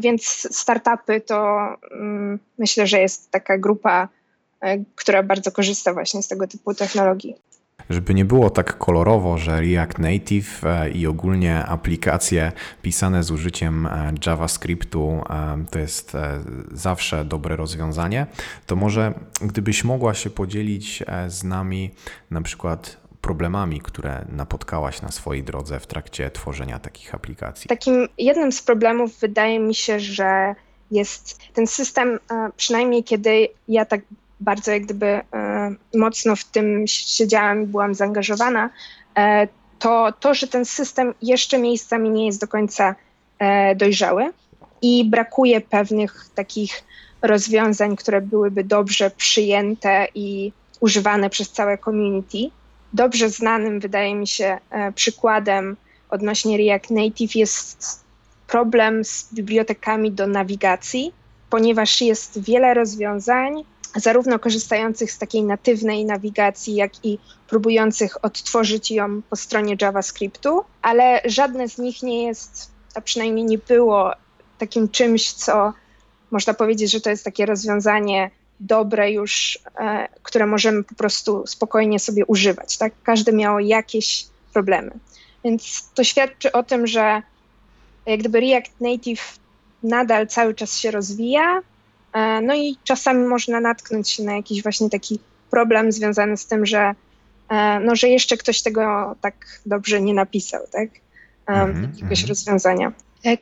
więc 0.00 0.48
startupy 0.50 1.20
to 1.20 1.58
mm, 1.90 2.38
myślę, 2.58 2.86
że 2.86 3.00
jest 3.00 3.30
taka 3.30 3.58
grupa 3.58 4.08
która 4.94 5.22
bardzo 5.22 5.52
korzysta 5.52 5.92
właśnie 5.92 6.22
z 6.22 6.28
tego 6.28 6.46
typu 6.46 6.74
technologii. 6.74 7.34
Żeby 7.90 8.14
nie 8.14 8.24
było 8.24 8.50
tak 8.50 8.78
kolorowo, 8.78 9.38
że 9.38 9.60
React 9.60 9.98
Native 9.98 10.64
e, 10.64 10.90
i 10.90 11.06
ogólnie 11.06 11.64
aplikacje 11.64 12.52
pisane 12.82 13.22
z 13.22 13.30
użyciem 13.30 13.86
e, 13.86 14.12
JavaScriptu 14.26 15.20
to 15.70 15.78
jest 15.78 16.12
zawsze 16.72 17.24
dobre 17.24 17.56
rozwiązanie, 17.56 18.26
to 18.66 18.76
może 18.76 19.14
gdybyś 19.42 19.84
mogła 19.84 20.14
się 20.14 20.30
podzielić 20.30 21.02
z 21.28 21.44
nami 21.44 21.90
na 22.30 22.42
przykład 22.42 22.96
problemami, 23.20 23.80
które 23.80 24.24
napotkałaś 24.28 25.02
na 25.02 25.10
swojej 25.10 25.42
drodze 25.42 25.80
w 25.80 25.86
trakcie 25.86 26.30
tworzenia 26.30 26.78
takich 26.78 27.14
aplikacji? 27.14 27.68
Takim 27.68 28.08
jednym 28.18 28.52
z 28.52 28.62
problemów 28.62 29.20
wydaje 29.20 29.58
mi 29.60 29.74
się, 29.74 30.00
że 30.00 30.54
jest 30.90 31.38
ten 31.52 31.66
system, 31.66 32.18
przynajmniej 32.56 33.04
kiedy 33.04 33.48
ja 33.68 33.84
tak 33.84 34.00
bardzo 34.40 34.72
jak 34.72 34.82
gdyby 34.82 35.06
e, 35.06 35.22
mocno 35.94 36.36
w 36.36 36.44
tym 36.44 36.84
siedziałam 36.86 37.62
i 37.62 37.66
byłam 37.66 37.94
zaangażowana, 37.94 38.70
e, 39.16 39.48
to 39.78 40.12
to, 40.20 40.34
że 40.34 40.46
ten 40.46 40.64
system 40.64 41.14
jeszcze 41.22 41.58
miejscami 41.58 42.10
nie 42.10 42.26
jest 42.26 42.40
do 42.40 42.48
końca 42.48 42.94
e, 43.38 43.74
dojrzały 43.74 44.32
i 44.82 45.04
brakuje 45.04 45.60
pewnych 45.60 46.26
takich 46.34 46.82
rozwiązań, 47.22 47.96
które 47.96 48.20
byłyby 48.20 48.64
dobrze 48.64 49.10
przyjęte 49.10 50.06
i 50.14 50.52
używane 50.80 51.30
przez 51.30 51.50
całe 51.50 51.78
community. 51.78 52.38
Dobrze 52.92 53.30
znanym, 53.30 53.80
wydaje 53.80 54.14
mi 54.14 54.26
się, 54.26 54.58
przykładem 54.94 55.76
odnośnie 56.10 56.58
React 56.58 56.90
Native 56.90 57.34
jest 57.34 58.04
problem 58.46 59.04
z 59.04 59.34
bibliotekami 59.34 60.12
do 60.12 60.26
nawigacji, 60.26 61.12
ponieważ 61.50 62.00
jest 62.00 62.40
wiele 62.40 62.74
rozwiązań, 62.74 63.64
zarówno 63.96 64.38
korzystających 64.38 65.12
z 65.12 65.18
takiej 65.18 65.42
natywnej 65.42 66.04
nawigacji, 66.04 66.74
jak 66.74 67.04
i 67.04 67.18
próbujących 67.48 68.24
odtworzyć 68.24 68.90
ją 68.90 69.22
po 69.22 69.36
stronie 69.36 69.76
JavaScriptu, 69.80 70.60
ale 70.82 71.22
żadne 71.24 71.68
z 71.68 71.78
nich 71.78 72.02
nie 72.02 72.26
jest, 72.26 72.70
a 72.94 73.00
przynajmniej 73.00 73.44
nie 73.44 73.58
było 73.58 74.12
takim 74.58 74.88
czymś, 74.88 75.32
co 75.32 75.72
można 76.30 76.54
powiedzieć, 76.54 76.90
że 76.90 77.00
to 77.00 77.10
jest 77.10 77.24
takie 77.24 77.46
rozwiązanie 77.46 78.30
dobre 78.60 79.12
już, 79.12 79.58
e, 79.78 80.08
które 80.22 80.46
możemy 80.46 80.84
po 80.84 80.94
prostu 80.94 81.46
spokojnie 81.46 81.98
sobie 81.98 82.26
używać. 82.26 82.78
Tak? 82.78 82.92
Każdy 83.02 83.32
miał 83.32 83.58
jakieś 83.58 84.26
problemy. 84.52 84.90
Więc 85.44 85.88
to 85.94 86.04
świadczy 86.04 86.52
o 86.52 86.62
tym, 86.62 86.86
że 86.86 87.22
jak 88.06 88.20
gdyby 88.20 88.40
React 88.40 88.80
Native 88.80 89.38
nadal 89.82 90.26
cały 90.26 90.54
czas 90.54 90.78
się 90.78 90.90
rozwija, 90.90 91.60
no 92.42 92.54
i 92.54 92.76
czasami 92.84 93.26
można 93.26 93.60
natknąć 93.60 94.10
się 94.10 94.22
na 94.22 94.36
jakiś 94.36 94.62
właśnie 94.62 94.90
taki 94.90 95.18
problem 95.50 95.92
związany 95.92 96.36
z 96.36 96.46
tym, 96.46 96.66
że, 96.66 96.94
e, 97.48 97.80
no, 97.80 97.96
że 97.96 98.08
jeszcze 98.08 98.36
ktoś 98.36 98.62
tego 98.62 99.14
tak 99.20 99.34
dobrze 99.66 100.00
nie 100.00 100.14
napisał, 100.14 100.60
tak? 100.72 100.88
Mm-hmm, 101.46 101.88
jakiegoś 101.94 102.24
mm-hmm. 102.24 102.28
rozwiązania. 102.28 102.92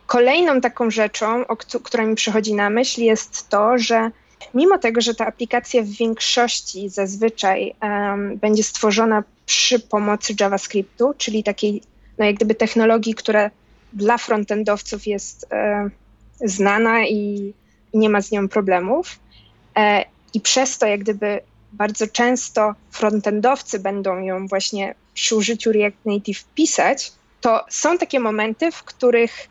Kolejną 0.07 0.61
taką 0.61 0.91
rzeczą, 0.91 1.47
o, 1.47 1.57
która 1.57 2.05
mi 2.05 2.15
przychodzi 2.15 2.55
na 2.55 2.71
myśl, 2.71 3.01
jest 3.01 3.49
to, 3.49 3.79
że 3.79 4.11
mimo 4.55 4.79
tego, 4.79 5.01
że 5.01 5.15
ta 5.15 5.27
aplikacja 5.27 5.83
w 5.83 5.87
większości 5.87 6.89
zazwyczaj 6.89 7.75
um, 7.83 8.37
będzie 8.37 8.63
stworzona 8.63 9.25
przy 9.47 9.81
pomocy 9.81 10.35
JavaScriptu, 10.41 11.15
czyli 11.19 11.43
takiej, 11.43 11.83
no 12.19 12.25
jak 12.25 12.37
gdyby 12.37 12.55
technologii, 12.55 13.15
która 13.15 13.51
dla 13.93 14.19
frontendowców 14.19 15.07
jest 15.07 15.47
e, 15.53 15.91
znana 16.45 17.07
i 17.07 17.53
nie 17.95 18.09
ma 18.09 18.23
z 18.23 18.31
nią 18.31 18.49
problemów. 18.49 19.19
E, 19.77 20.05
I 20.35 20.41
przez 20.41 20.79
to, 20.79 20.87
jak 20.87 21.01
gdyby 21.01 21.41
bardzo 21.73 22.07
często 22.07 22.75
frontendowcy 22.91 23.79
będą 23.79 24.19
ją 24.19 24.47
właśnie 24.47 24.95
przy 25.15 25.37
użyciu 25.37 25.73
React 25.73 25.99
Native 26.05 26.45
pisać, 26.45 27.13
to 27.41 27.65
są 27.71 27.99
takie 27.99 28.21
momenty, 28.21 28.73
w 28.73 28.83
których 28.83 29.49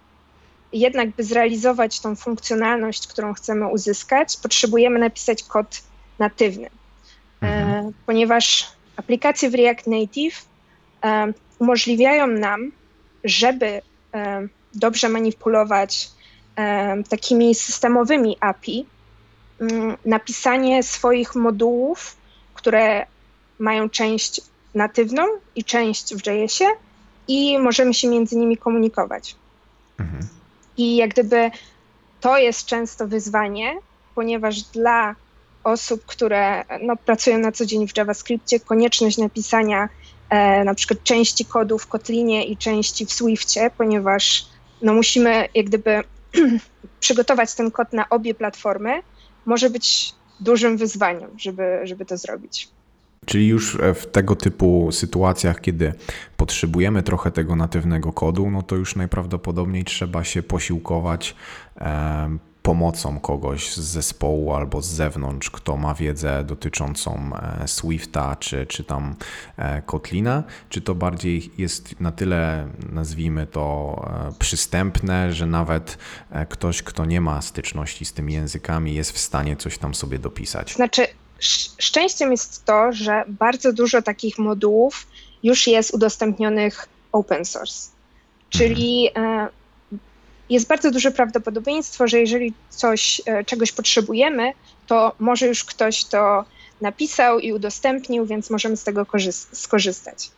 jednak, 0.73 1.09
by 1.09 1.23
zrealizować 1.23 1.99
tą 1.99 2.15
funkcjonalność, 2.15 3.07
którą 3.07 3.33
chcemy 3.33 3.67
uzyskać, 3.67 4.37
potrzebujemy 4.37 4.99
napisać 4.99 5.43
kod 5.43 5.81
natywny. 6.19 6.69
E, 7.41 7.47
mhm. 7.47 7.93
Ponieważ 8.05 8.67
aplikacje 8.95 9.49
w 9.49 9.55
React 9.55 9.87
Native 9.87 10.45
e, 11.03 11.33
umożliwiają 11.59 12.27
nam, 12.27 12.71
żeby 13.23 13.81
dobrze 14.73 15.09
manipulować 15.09 16.09
takimi 17.09 17.55
systemowymi 17.55 18.37
API, 18.39 18.85
mm, 19.59 19.97
napisanie 20.05 20.83
swoich 20.83 21.35
modułów, 21.35 22.17
które 22.53 23.05
mają 23.59 23.89
część 23.89 24.41
natywną 24.75 25.23
i 25.55 25.63
część 25.63 26.15
w 26.15 26.27
JS-ie 26.27 26.69
i 27.27 27.59
możemy 27.59 27.93
się 27.93 28.07
między 28.07 28.35
nimi 28.35 28.57
komunikować. 28.57 29.35
Mhm. 29.99 30.27
I 30.77 30.95
jak 30.95 31.09
gdyby 31.09 31.51
to 32.21 32.37
jest 32.37 32.65
często 32.65 33.07
wyzwanie, 33.07 33.77
ponieważ 34.15 34.61
dla 34.61 35.15
osób, 35.63 36.05
które 36.05 36.65
no, 36.81 36.95
pracują 36.95 37.37
na 37.37 37.51
co 37.51 37.65
dzień 37.65 37.87
w 37.87 37.97
JavaScriptie, 37.97 38.59
konieczność 38.59 39.17
napisania 39.17 39.89
e, 40.29 40.63
na 40.63 40.73
przykład 40.73 41.03
części 41.03 41.45
kodu 41.45 41.77
w 41.77 41.87
Kotlinie 41.87 42.45
i 42.45 42.57
części 42.57 43.05
w 43.05 43.13
Swiftie, 43.13 43.71
ponieważ 43.77 44.45
no, 44.81 44.93
musimy 44.93 45.49
jak 45.53 45.65
gdyby 45.65 46.03
przygotować 46.99 47.55
ten 47.55 47.71
kod 47.71 47.93
na 47.93 48.09
obie 48.09 48.33
platformy, 48.33 49.01
może 49.45 49.69
być 49.69 50.13
dużym 50.39 50.77
wyzwaniem, 50.77 51.29
żeby, 51.37 51.79
żeby 51.83 52.05
to 52.05 52.17
zrobić. 52.17 52.69
Czyli 53.25 53.47
już 53.47 53.75
e, 53.75 53.93
w 53.93 54.07
tego 54.07 54.35
typu 54.35 54.89
sytuacjach, 54.91 55.61
kiedy 55.61 55.93
potrzebujemy 56.37 57.03
trochę 57.03 57.31
tego 57.31 57.55
natywnego 57.55 58.13
kodu, 58.13 58.51
no 58.51 58.63
to 58.63 58.75
już 58.75 58.95
najprawdopodobniej 58.95 59.83
trzeba 59.83 60.23
się 60.23 60.43
posiłkować 60.43 61.35
pomocą 62.63 63.19
kogoś 63.19 63.73
z 63.73 63.79
zespołu 63.79 64.53
albo 64.53 64.81
z 64.81 64.87
zewnątrz, 64.87 65.49
kto 65.49 65.77
ma 65.77 65.93
wiedzę 65.93 66.43
dotyczącą 66.43 67.31
e, 67.63 67.67
Swifta 67.67 68.35
czy, 68.35 68.65
czy 68.65 68.83
tam 68.83 69.15
e, 69.57 69.81
Kotlina, 69.81 70.43
czy 70.69 70.81
to 70.81 70.95
bardziej 70.95 71.51
jest 71.57 71.99
na 71.99 72.11
tyle, 72.11 72.67
nazwijmy 72.91 73.47
to, 73.47 73.95
e, 74.29 74.39
przystępne, 74.39 75.33
że 75.33 75.45
nawet 75.45 75.97
ktoś, 76.49 76.83
kto 76.83 77.05
nie 77.05 77.21
ma 77.21 77.41
styczności 77.41 78.05
z 78.05 78.13
tymi 78.13 78.33
językami, 78.33 78.95
jest 78.95 79.11
w 79.11 79.17
stanie 79.17 79.55
coś 79.55 79.77
tam 79.77 79.95
sobie 79.95 80.19
dopisać? 80.19 80.73
Znaczy, 80.73 81.07
szczęściem 81.77 82.31
jest 82.31 82.65
to, 82.65 82.91
że 82.91 83.23
bardzo 83.27 83.73
dużo 83.73 84.01
takich 84.01 84.39
modułów 84.39 85.07
już 85.43 85.67
jest 85.67 85.93
udostępnionych 85.93 86.87
open 87.11 87.45
source. 87.45 87.89
Czyli 88.49 89.07
mhm 89.07 89.49
jest 90.51 90.67
bardzo 90.67 90.91
duże 90.91 91.11
prawdopodobieństwo, 91.11 92.07
że 92.07 92.19
jeżeli 92.19 92.53
coś, 92.69 93.21
e, 93.25 93.43
czegoś 93.45 93.71
potrzebujemy, 93.71 94.53
to 94.87 95.15
może 95.19 95.47
już 95.47 95.63
ktoś 95.63 96.05
to 96.05 96.45
napisał 96.81 97.39
i 97.39 97.53
udostępnił, 97.53 98.25
więc 98.25 98.49
możemy 98.49 98.77
z 98.77 98.83
tego 98.83 99.05
skorzystać. 99.51 100.31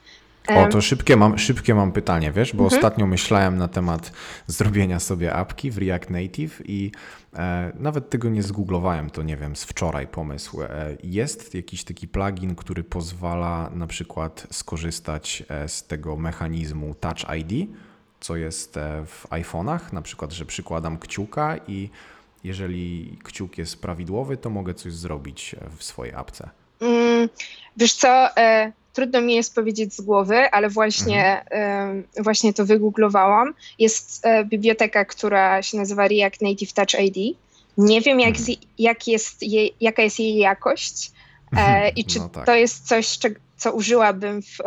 O, 0.48 0.68
to 0.68 0.82
szybkie 0.82 1.18
mam, 1.18 1.38
szybkie 1.38 1.76
mam 1.76 1.92
pytanie, 1.92 2.32
wiesz, 2.32 2.54
bo 2.54 2.64
mhm. 2.64 2.78
ostatnio 2.78 3.08
myślałem 3.08 3.58
na 3.58 3.68
temat 3.68 4.12
zrobienia 4.48 5.00
sobie 5.00 5.34
apki 5.34 5.72
w 5.72 5.78
React 5.78 6.10
Native 6.10 6.62
i 6.66 6.92
e, 7.34 7.72
nawet 7.80 8.10
tego 8.10 8.30
nie 8.30 8.44
zgooglowałem, 8.44 9.10
to 9.10 9.24
nie 9.24 9.38
wiem, 9.38 9.56
z 9.56 9.64
wczoraj 9.64 10.08
pomysł. 10.08 10.62
E, 10.62 10.98
jest 11.04 11.56
jakiś 11.56 11.84
taki 11.84 12.08
plugin, 12.08 12.56
który 12.56 12.84
pozwala 12.84 13.70
na 13.74 13.88
przykład 13.88 14.48
skorzystać 14.52 15.44
e, 15.50 15.70
z 15.70 15.88
tego 15.88 16.16
mechanizmu 16.16 16.96
Touch 16.96 17.38
ID, 17.40 17.70
co 18.24 18.36
jest 18.36 18.78
e, 18.78 19.06
w 19.06 19.28
iPhone'ach, 19.30 19.94
na 19.94 20.02
przykład, 20.02 20.32
że 20.32 20.46
przykładam 20.46 20.98
kciuka 20.98 21.58
i 21.68 21.90
jeżeli 22.44 23.18
kciuk 23.24 23.58
jest 23.58 23.82
prawidłowy, 23.82 24.38
to 24.38 24.50
mogę 24.50 24.74
coś 24.74 24.94
zrobić 24.94 25.56
e, 25.62 25.70
w 25.78 25.84
swojej 25.84 26.14
apce. 26.16 26.50
Mm, 26.82 27.30
wiesz 27.78 27.94
co, 27.94 28.38
e, 28.38 28.72
trudno 28.94 29.22
mi 29.22 29.36
jest 29.36 29.56
powiedzieć 29.56 29.94
z 29.94 30.02
głowy, 30.02 30.52
ale 30.52 30.70
właśnie, 30.70 31.42
mhm. 31.42 32.04
e, 32.16 32.24
właśnie 32.24 32.54
to 32.54 32.66
wygooglowałam. 32.66 33.54
Jest 33.80 34.26
e, 34.26 34.46
biblioteka, 34.46 35.06
która 35.06 35.62
się 35.62 35.78
nazywa 35.78 36.08
React 36.08 36.42
Native 36.42 36.74
Touch 36.74 36.94
ID. 37.00 37.38
Nie 37.78 38.02
wiem, 38.02 38.20
jak, 38.20 38.38
mhm. 38.38 38.58
jak 38.78 39.08
jest 39.08 39.44
jej, 39.44 39.74
jaka 39.82 40.02
jest 40.02 40.20
jej 40.20 40.38
jakość 40.38 41.12
e, 41.58 41.90
i 41.90 42.06
czy 42.06 42.20
no 42.20 42.30
tak. 42.30 42.46
to 42.46 42.56
jest 42.56 42.88
coś, 42.88 43.20
co 43.58 43.74
użyłabym 43.74 44.42
w 44.42 44.58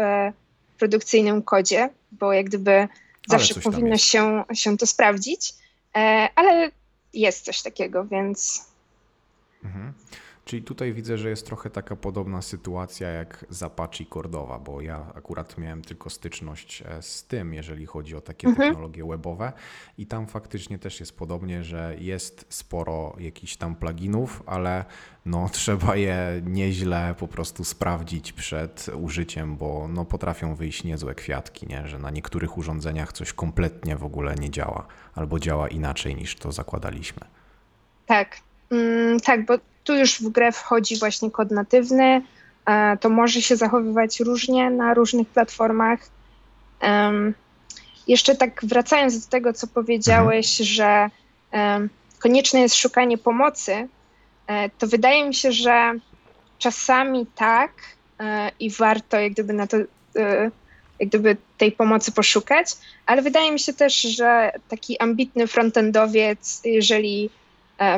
produkcyjnym 0.79 1.43
kodzie, 1.43 1.91
bo 2.13 2.33
jak 2.33 2.47
gdyby 2.47 2.89
Zawsze 3.27 3.61
powinno 3.61 3.97
się, 3.97 4.45
się 4.53 4.77
to 4.77 4.87
sprawdzić, 4.87 5.55
e, 5.97 6.29
ale 6.35 6.71
jest 7.13 7.45
coś 7.45 7.63
takiego, 7.63 8.05
więc. 8.05 8.65
Mhm. 9.65 9.93
Czyli 10.47 10.63
tutaj 10.63 10.93
widzę, 10.93 11.19
że 11.19 11.31
jest 11.31 11.47
trochę 11.47 11.71
taka 11.71 11.97
podobna 11.97 12.43
sytuacja 12.43 13.09
jak 13.09 13.45
z 13.49 13.63
Apache 13.63 14.05
Cordova, 14.11 14.59
bo 14.59 14.81
ja 14.81 15.13
akurat 15.15 15.59
miałem 15.59 15.83
tylko 15.83 16.11
styczność 16.11 16.83
e, 16.83 17.03
z 17.03 17.25
tym, 17.25 17.55
jeżeli 17.55 17.87
chodzi 17.87 18.17
o 18.17 18.21
takie 18.21 18.49
mhm. 18.49 18.69
technologie 18.69 19.05
webowe 19.05 19.53
i 19.99 20.07
tam 20.07 20.27
faktycznie 20.27 20.79
też 20.79 21.01
jest 21.01 21.19
podobnie, 21.19 21.65
że 21.65 21.97
jest 21.99 22.47
sporo 22.49 23.17
jakichś 23.19 23.57
tam 23.57 23.75
pluginów, 23.75 24.43
ale 24.47 24.85
no 25.25 25.49
trzeba 25.53 25.97
je 25.97 26.43
nieźle 26.45 27.15
po 27.19 27.29
prostu 27.29 27.65
sprawdzić 27.65 28.33
przed 28.33 28.87
użyciem, 29.01 29.57
bo 29.57 29.89
no 29.89 30.05
potrafią 30.05 30.55
wyjść 30.55 30.85
niezłe 30.85 31.15
kwiatki, 31.15 31.67
nie? 31.67 31.89
że 31.89 31.99
na 31.99 32.11
niektórych 32.11 32.59
urządzeniach 32.59 33.13
coś 33.13 33.33
kompletnie 33.33 33.97
w 33.97 34.05
ogóle 34.05 34.35
nie 34.35 34.51
działa 34.51 34.87
albo 35.15 35.39
działa 35.39 35.69
inaczej 35.69 36.17
niż 36.17 36.37
to 36.37 36.53
zakładaliśmy. 36.53 37.23
Tak, 38.07 38.37
mm, 38.71 39.21
tak, 39.21 39.47
bo 39.47 39.59
tu 39.87 39.95
już 39.95 40.21
w 40.21 40.29
grę 40.29 40.53
wchodzi 40.53 40.99
właśnie 40.99 41.31
kod 41.31 41.51
natywny. 41.51 42.23
E, 42.67 42.97
to 42.97 43.09
może 43.09 43.43
się 43.43 43.57
zachowywać 43.57 44.21
różnie 44.21 44.71
na 44.71 44.95
różnych 44.95 45.29
platformach. 45.29 46.01
Jeszcze 48.09 48.35
tak 48.35 48.65
wracając 48.65 49.25
do 49.25 49.31
tego, 49.31 49.53
co 49.53 49.67
powiedziałeś, 49.67 50.61
mhm. 50.61 50.75
że 50.75 51.11
konieczne 52.19 52.61
jest 52.61 52.75
szukanie 52.75 53.19
pomocy, 53.19 53.89
e, 54.47 54.71
to 54.71 54.87
wydaje 54.87 55.29
mi 55.29 55.35
się, 55.35 55.53
że 55.53 55.93
czasami 56.59 57.27
tak 57.35 57.73
e, 58.21 58.51
i 58.61 58.71
warto 58.71 59.21
jak 59.21 59.33
gdyby 59.33 59.53
na 59.53 59.67
to 59.67 59.77
jak 60.99 61.09
gdyby 61.09 61.37
tej 61.59 61.73
pomocy 61.73 62.13
poszukać, 62.13 62.73
ale 63.07 63.23
wydaje 63.23 63.53
mi 63.53 63.61
się 63.61 63.73
też, 63.73 64.01
że 64.01 64.53
taki 64.69 64.99
ambitny 64.99 65.47
frontendowiec, 65.47 66.61
jeżeli 66.65 67.31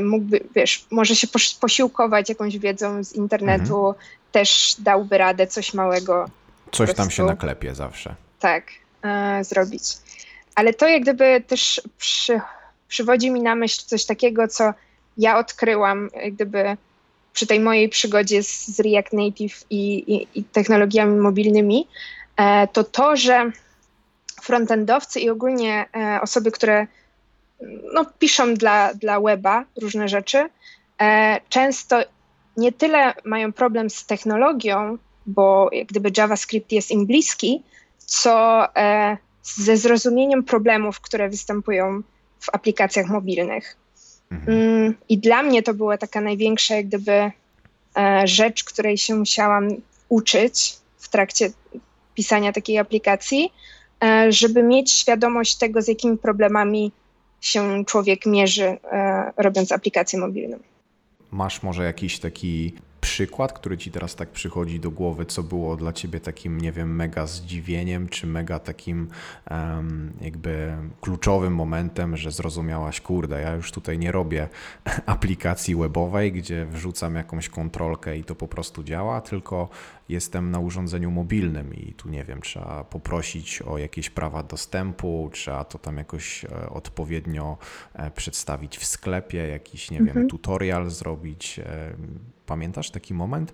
mógłby, 0.01 0.41
wiesz, 0.55 0.87
może 0.91 1.17
się 1.17 1.27
posiłkować 1.61 2.29
jakąś 2.29 2.59
wiedzą 2.59 3.05
z 3.05 3.13
internetu, 3.13 3.89
mhm. 3.89 4.05
też 4.33 4.77
dałby 4.79 5.19
radę 5.19 5.47
coś 5.47 5.75
małego. 5.75 6.31
Coś 6.73 6.95
tam 6.95 7.11
się 7.11 7.25
naklepie 7.25 7.75
zawsze. 7.75 8.15
Tak, 8.41 8.65
e, 9.05 9.45
zrobić. 9.45 9.83
Ale 10.55 10.75
to 10.75 10.89
jak 10.89 11.03
gdyby 11.03 11.43
też 11.47 11.83
przy, 11.99 12.41
przywodzi 12.89 13.31
mi 13.31 13.41
na 13.41 13.55
myśl 13.55 13.83
coś 13.87 14.05
takiego, 14.05 14.49
co 14.49 14.73
ja 15.19 15.39
odkryłam, 15.39 16.11
jak 16.23 16.35
gdyby 16.35 16.77
przy 17.33 17.47
tej 17.47 17.61
mojej 17.61 17.89
przygodzie 17.89 18.43
z, 18.43 18.69
z 18.69 18.81
React 18.81 19.13
Native 19.13 19.65
i, 19.71 19.99
i, 20.15 20.29
i 20.35 20.45
technologiami 20.45 21.17
mobilnymi, 21.17 21.89
e, 22.37 22.69
to 22.69 22.85
to, 22.85 23.17
że 23.17 23.51
frontendowcy 24.43 25.21
i 25.21 25.31
ogólnie 25.31 25.87
e, 25.97 26.21
osoby, 26.21 26.51
które 26.51 26.87
no, 27.95 28.05
piszą 28.19 28.55
dla, 28.55 28.95
dla 28.95 29.21
weba 29.21 29.65
różne 29.81 30.09
rzeczy, 30.09 30.49
e, 31.01 31.41
często 31.49 32.01
nie 32.57 32.73
tyle 32.73 33.15
mają 33.25 33.53
problem 33.53 33.91
z 33.91 34.07
technologią, 34.07 34.99
bo 35.27 35.69
jak 35.73 35.87
gdyby 35.87 36.11
JavaScript 36.17 36.73
jest 36.73 36.91
im 36.91 37.07
bliski, 37.07 37.63
co 37.99 38.65
e, 38.77 39.17
ze 39.43 39.77
zrozumieniem 39.77 40.45
problemów, 40.45 41.01
które 41.01 41.29
występują 41.29 42.03
w 42.41 42.55
aplikacjach 42.55 43.07
mobilnych. 43.07 43.77
Mhm. 44.31 44.59
Mm, 44.59 44.95
I 45.09 45.19
dla 45.19 45.43
mnie 45.43 45.63
to 45.63 45.75
była 45.75 45.99
taka 45.99 46.21
największa 46.21 46.75
jak 46.75 46.87
gdyby 46.87 47.13
e, 47.13 47.33
rzecz, 48.25 48.65
której 48.65 48.99
się 48.99 49.15
musiałam 49.15 49.69
uczyć 50.09 50.77
w 50.99 51.09
trakcie 51.09 51.51
pisania 52.15 52.53
takiej 52.53 52.79
aplikacji, 52.79 53.53
żeby 54.29 54.63
mieć 54.63 54.93
świadomość 54.93 55.57
tego, 55.57 55.83
z 55.83 55.89
jakimi 55.89 56.19
problemami 56.19 56.93
się 57.41 57.85
człowiek 57.85 58.27
mierzy, 58.27 58.65
e, 58.93 59.33
robiąc 59.37 59.73
aplikację 59.73 60.19
mobilną. 60.19 60.59
Masz 61.31 61.63
może 61.63 61.85
jakiś 61.85 62.19
taki 62.19 62.75
przykład, 63.01 63.53
który 63.53 63.79
ci 63.79 63.91
teraz 63.91 64.15
tak 64.15 64.29
przychodzi 64.29 64.81
do 64.81 64.91
głowy, 64.91 65.27
co 65.27 65.43
było 65.43 65.77
dla 65.77 65.93
ciebie 65.93 66.21
takim, 66.21 66.61
nie 66.61 66.73
wiem, 66.73 66.97
mega 66.97 67.27
zdziwieniem, 67.27 68.09
czy 68.09 68.27
mega 68.27 68.59
takim 68.59 69.09
um, 69.51 70.13
jakby 70.21 70.77
kluczowym 71.01 71.55
momentem, 71.55 72.17
że 72.17 72.31
zrozumiałaś, 72.31 73.01
kurde, 73.01 73.41
ja 73.41 73.55
już 73.55 73.73
tutaj 73.73 73.99
nie 73.99 74.13
robię 74.13 74.49
aplikacji 75.07 75.77
webowej, 75.77 76.33
gdzie 76.33 76.67
wrzucam 76.67 77.15
jakąś 77.15 77.49
kontrolkę 77.49 78.19
i 78.19 78.25
to 78.25 78.35
po 78.35 78.49
prostu 78.49 78.85
działa, 78.85 79.21
tylko 79.21 79.69
jestem 80.09 80.51
na 80.51 80.59
urządzeniu 80.59 81.11
mobilnym 81.11 81.75
i 81.75 81.93
tu 81.93 82.09
nie 82.09 82.25
wiem, 82.25 82.41
trzeba 82.41 82.85
poprosić 82.85 83.63
o 83.63 83.79
jakieś 83.79 84.11
prawa 84.11 84.43
dostępu, 84.43 85.31
trzeba 85.33 85.65
to 85.65 85.79
tam 85.79 85.97
jakoś 85.97 86.45
e, 86.45 86.71
odpowiednio 86.71 87.59
e, 87.95 88.11
przedstawić 88.11 88.79
w 88.79 88.85
sklepie, 88.85 89.49
jakiś, 89.49 89.91
nie 89.91 89.99
mhm. 89.99 90.19
wiem, 90.19 90.29
tutorial 90.29 90.91
zrobić. 90.91 91.61
E, 92.49 92.51
pamiętasz 92.51 92.91
taki 92.91 93.15
moment? 93.15 93.53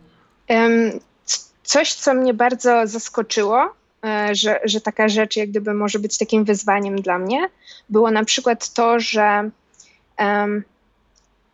Coś, 1.62 1.92
co 1.92 2.14
mnie 2.14 2.34
bardzo 2.34 2.86
zaskoczyło, 2.86 3.74
że, 4.32 4.60
że 4.64 4.80
taka 4.80 5.08
rzecz 5.08 5.36
jak 5.36 5.50
gdyby 5.50 5.74
może 5.74 5.98
być 5.98 6.18
takim 6.18 6.44
wyzwaniem 6.44 7.02
dla 7.02 7.18
mnie, 7.18 7.48
było 7.88 8.10
na 8.10 8.24
przykład 8.24 8.72
to, 8.72 9.00
że 9.00 9.50
um, 10.18 10.64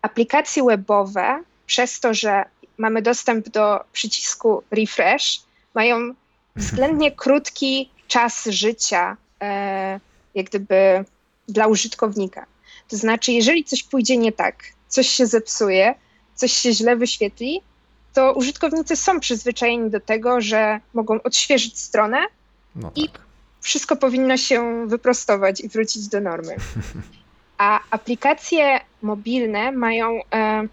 aplikacje 0.03 0.65
webowe, 0.65 1.43
przez 1.67 2.01
to, 2.01 2.15
że 2.15 2.45
mamy 2.79 3.03
dostęp 3.03 3.49
do 3.49 3.81
przycisku 3.93 4.63
refresh, 4.71 5.43
mają 5.75 6.15
względnie 6.57 7.13
krótki 7.23 7.91
czas 8.09 8.45
życia, 8.45 9.17
e, 9.43 10.01
jak 10.35 10.47
gdyby 10.47 11.05
dla 11.49 11.67
użytkownika. 11.67 12.47
To 12.89 12.97
znaczy, 12.97 13.33
jeżeli 13.33 13.65
coś 13.65 13.83
pójdzie 13.83 14.17
nie 14.17 14.33
tak, 14.33 14.65
coś 14.89 15.09
się 15.09 15.27
zepsuje, 15.27 15.95
coś 16.41 16.53
się 16.53 16.73
źle 16.73 16.97
wyświetli, 16.97 17.61
to 18.15 18.33
użytkownicy 18.33 18.97
są 18.97 19.21
przyzwyczajeni 19.21 19.91
do 19.91 20.01
tego, 20.01 20.41
że 20.41 20.81
mogą 20.95 21.23
odświeżyć 21.23 21.79
stronę 21.79 22.19
No 22.77 22.91
I- 22.95 23.09
tak. 23.09 23.21
wszystko 23.61 23.97
powinno 23.97 24.37
się 24.37 24.89
wyprostować 24.89 25.61
i 25.61 25.69
wrócić 25.69 26.09
do 26.09 26.21
normy. 26.21 26.57
A 27.59 27.81
aplikacje 27.91 28.81
mobilne 29.03 29.73
mają 29.73 30.21
e, 30.35 30.67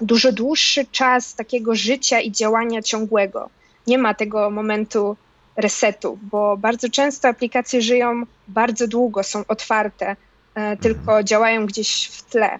dużo 0.00 0.32
dłuższy 0.32 0.86
czas 0.86 1.34
takiego 1.34 1.74
życia 1.74 2.20
i 2.20 2.32
działania 2.32 2.82
ciągłego. 2.82 3.50
Nie 3.86 3.98
ma 3.98 4.14
tego 4.14 4.50
momentu 4.50 5.16
resetu, 5.56 6.18
bo 6.22 6.56
bardzo 6.56 6.88
często 6.88 7.28
aplikacje 7.28 7.82
żyją 7.82 8.22
bardzo 8.48 8.88
długo, 8.88 9.22
są 9.22 9.42
otwarte, 9.48 10.16
e, 10.54 10.76
tylko 10.76 11.22
działają 11.24 11.66
gdzieś 11.66 12.06
w 12.06 12.22
tle. 12.22 12.58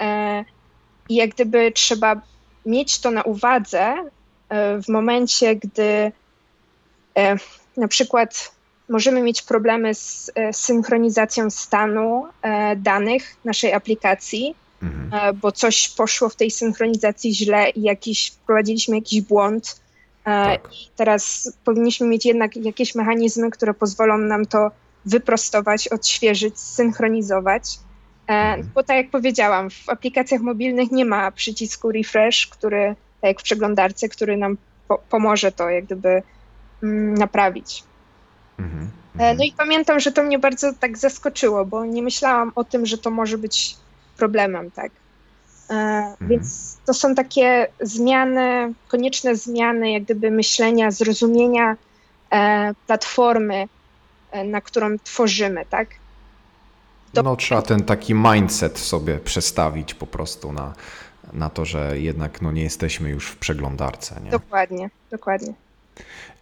E, 0.00 0.44
I 1.08 1.14
jak 1.14 1.30
gdyby 1.30 1.72
trzeba 1.72 2.20
mieć 2.66 2.98
to 2.98 3.10
na 3.10 3.22
uwadze 3.22 3.94
e, 4.48 4.82
w 4.82 4.88
momencie, 4.88 5.56
gdy 5.56 6.12
e, 7.16 7.36
na 7.76 7.88
przykład 7.88 8.52
możemy 8.88 9.22
mieć 9.22 9.42
problemy 9.42 9.94
z 9.94 10.30
e, 10.34 10.52
synchronizacją 10.52 11.50
stanu 11.50 12.26
danych 12.76 13.36
naszej 13.44 13.72
aplikacji, 13.72 14.54
Mhm. 14.82 15.36
bo 15.36 15.52
coś 15.52 15.88
poszło 15.88 16.28
w 16.28 16.36
tej 16.36 16.50
synchronizacji 16.50 17.34
źle 17.34 17.70
i 17.70 17.82
jakiś, 17.82 18.30
wprowadziliśmy 18.30 18.96
jakiś 18.96 19.20
błąd. 19.20 19.80
Tak. 20.24 20.72
I 20.72 20.88
teraz 20.96 21.52
powinniśmy 21.64 22.06
mieć 22.06 22.26
jednak 22.26 22.56
jakieś 22.56 22.94
mechanizmy, 22.94 23.50
które 23.50 23.74
pozwolą 23.74 24.18
nam 24.18 24.46
to 24.46 24.70
wyprostować, 25.04 25.88
odświeżyć, 25.88 26.60
synchronizować. 26.60 27.78
E, 28.28 28.32
Mhm. 28.32 28.70
Bo 28.74 28.82
tak 28.82 28.96
jak 28.96 29.10
powiedziałam, 29.10 29.70
w 29.70 29.88
aplikacjach 29.88 30.40
mobilnych 30.40 30.90
nie 30.90 31.04
ma 31.04 31.32
przycisku 31.32 31.92
refresh, 31.92 32.46
który, 32.46 32.94
tak 33.20 33.28
jak 33.28 33.40
w 33.40 33.42
przeglądarce, 33.44 34.08
który 34.08 34.36
nam 34.36 34.56
po- 34.86 34.98
pomoże 35.08 35.52
to 35.52 35.70
jak 35.70 35.84
gdyby 35.84 36.22
mm, 36.82 37.14
naprawić. 37.14 37.84
Mhm. 38.58 38.82
E, 39.18 39.22
Mhm. 39.22 39.36
No 39.38 39.44
i 39.44 39.52
pamiętam, 39.56 40.00
że 40.00 40.12
to 40.12 40.22
mnie 40.22 40.38
bardzo 40.38 40.74
tak 40.80 40.98
zaskoczyło, 40.98 41.66
bo 41.66 41.84
nie 41.84 42.02
myślałam 42.02 42.52
o 42.54 42.64
tym, 42.64 42.86
że 42.86 42.98
to 42.98 43.10
może 43.10 43.38
być 43.38 43.76
problemem, 44.16 44.70
tak. 44.70 44.92
E, 45.70 46.16
Więc 46.20 46.80
to 46.86 46.94
są 46.94 47.14
takie 47.14 47.74
zmiany, 47.80 48.74
konieczne 48.86 49.36
zmiany, 49.36 49.92
jak 49.92 50.04
gdyby 50.04 50.30
myślenia, 50.30 50.90
zrozumienia 50.90 51.76
platformy, 52.86 53.68
na 54.44 54.60
którą 54.60 54.98
tworzymy, 54.98 55.66
tak. 55.66 55.88
No 57.14 57.36
trzeba 57.36 57.62
ten 57.62 57.84
taki 57.84 58.14
mindset 58.14 58.78
sobie 58.78 59.18
przestawić 59.18 59.94
po 59.94 60.06
prostu 60.06 60.52
na, 60.52 60.74
na 61.32 61.50
to, 61.50 61.64
że 61.64 62.00
jednak 62.00 62.42
no, 62.42 62.52
nie 62.52 62.62
jesteśmy 62.62 63.10
już 63.10 63.28
w 63.28 63.36
przeglądarce. 63.36 64.20
Nie? 64.24 64.30
Dokładnie, 64.30 64.90
dokładnie. 65.10 65.52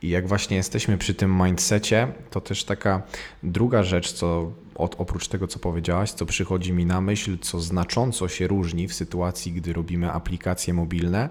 I 0.02 0.08
jak 0.08 0.28
właśnie 0.28 0.56
jesteśmy 0.56 0.98
przy 0.98 1.14
tym 1.14 1.42
mindsetie, 1.42 2.08
to 2.30 2.40
też 2.40 2.64
taka 2.64 3.02
druga 3.42 3.82
rzecz, 3.82 4.12
co 4.12 4.52
od, 4.74 4.94
oprócz 4.98 5.28
tego, 5.28 5.48
co 5.48 5.58
powiedziałaś, 5.58 6.12
co 6.12 6.26
przychodzi 6.26 6.72
mi 6.72 6.86
na 6.86 7.00
myśl, 7.00 7.38
co 7.38 7.60
znacząco 7.60 8.28
się 8.28 8.46
różni 8.46 8.88
w 8.88 8.94
sytuacji, 8.94 9.52
gdy 9.52 9.72
robimy 9.72 10.12
aplikacje 10.12 10.74
mobilne, 10.74 11.28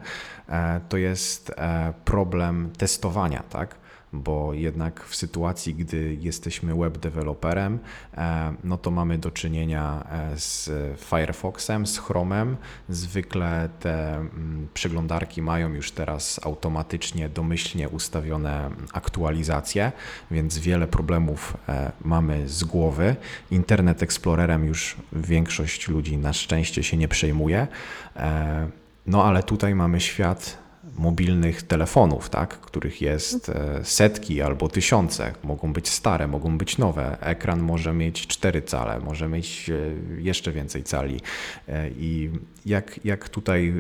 e, 0.49 0.81
to 0.89 0.97
jest 0.97 1.49
e, 1.49 1.93
problem 2.05 2.71
testowania, 2.77 3.43
tak? 3.49 3.75
Bo 4.23 4.53
jednak 4.53 5.03
w 5.03 5.15
sytuacji, 5.15 5.75
gdy 5.75 6.17
jesteśmy 6.21 6.75
web 6.75 6.97
deweloperem, 6.97 7.79
e, 8.17 8.53
no 8.63 8.77
to 8.77 8.91
mamy 8.91 9.17
do 9.17 9.31
czynienia 9.31 10.05
e, 10.11 10.39
z 10.39 10.69
Firefoxem, 10.99 11.87
z 11.87 11.97
Chromem. 11.97 12.57
Zwykle 12.89 13.69
te 13.79 14.15
mm, 14.15 14.67
przeglądarki 14.73 15.41
mają 15.41 15.73
już 15.73 15.91
teraz 15.91 16.39
automatycznie, 16.43 17.29
domyślnie 17.29 17.89
ustawione 17.89 18.69
aktualizacje, 18.93 19.91
więc 20.31 20.57
wiele 20.57 20.87
problemów 20.87 21.57
e, 21.69 21.91
mamy 22.01 22.49
z 22.49 22.63
głowy. 22.63 23.15
Internet 23.51 24.03
Explorerem 24.03 24.67
już 24.67 24.95
większość 25.13 25.87
ludzi 25.87 26.17
na 26.17 26.33
szczęście 26.33 26.83
się 26.83 26.97
nie 26.97 27.07
przejmuje. 27.07 27.67
No 29.07 29.23
ale 29.23 29.43
tutaj 29.43 29.75
mamy 29.75 30.01
świat 30.01 30.64
mobilnych 30.97 31.63
telefonów, 31.63 32.29
tak, 32.29 32.49
których 32.59 33.01
jest 33.01 33.49
e, 33.49 33.79
setki 33.83 34.41
albo 34.41 34.69
tysiące. 34.69 35.33
Mogą 35.43 35.73
być 35.73 35.89
stare, 35.89 36.27
mogą 36.27 36.57
być 36.57 36.77
nowe. 36.77 37.17
Ekran 37.21 37.59
może 37.59 37.93
mieć 37.93 38.27
4 38.27 38.61
cale, 38.61 38.99
może 38.99 39.27
mieć 39.27 39.69
e, 39.69 39.73
jeszcze 40.21 40.51
więcej 40.51 40.83
cali. 40.83 41.21
E, 41.67 41.89
I 41.89 42.29
jak, 42.65 42.99
jak 43.05 43.29
tutaj 43.29 43.73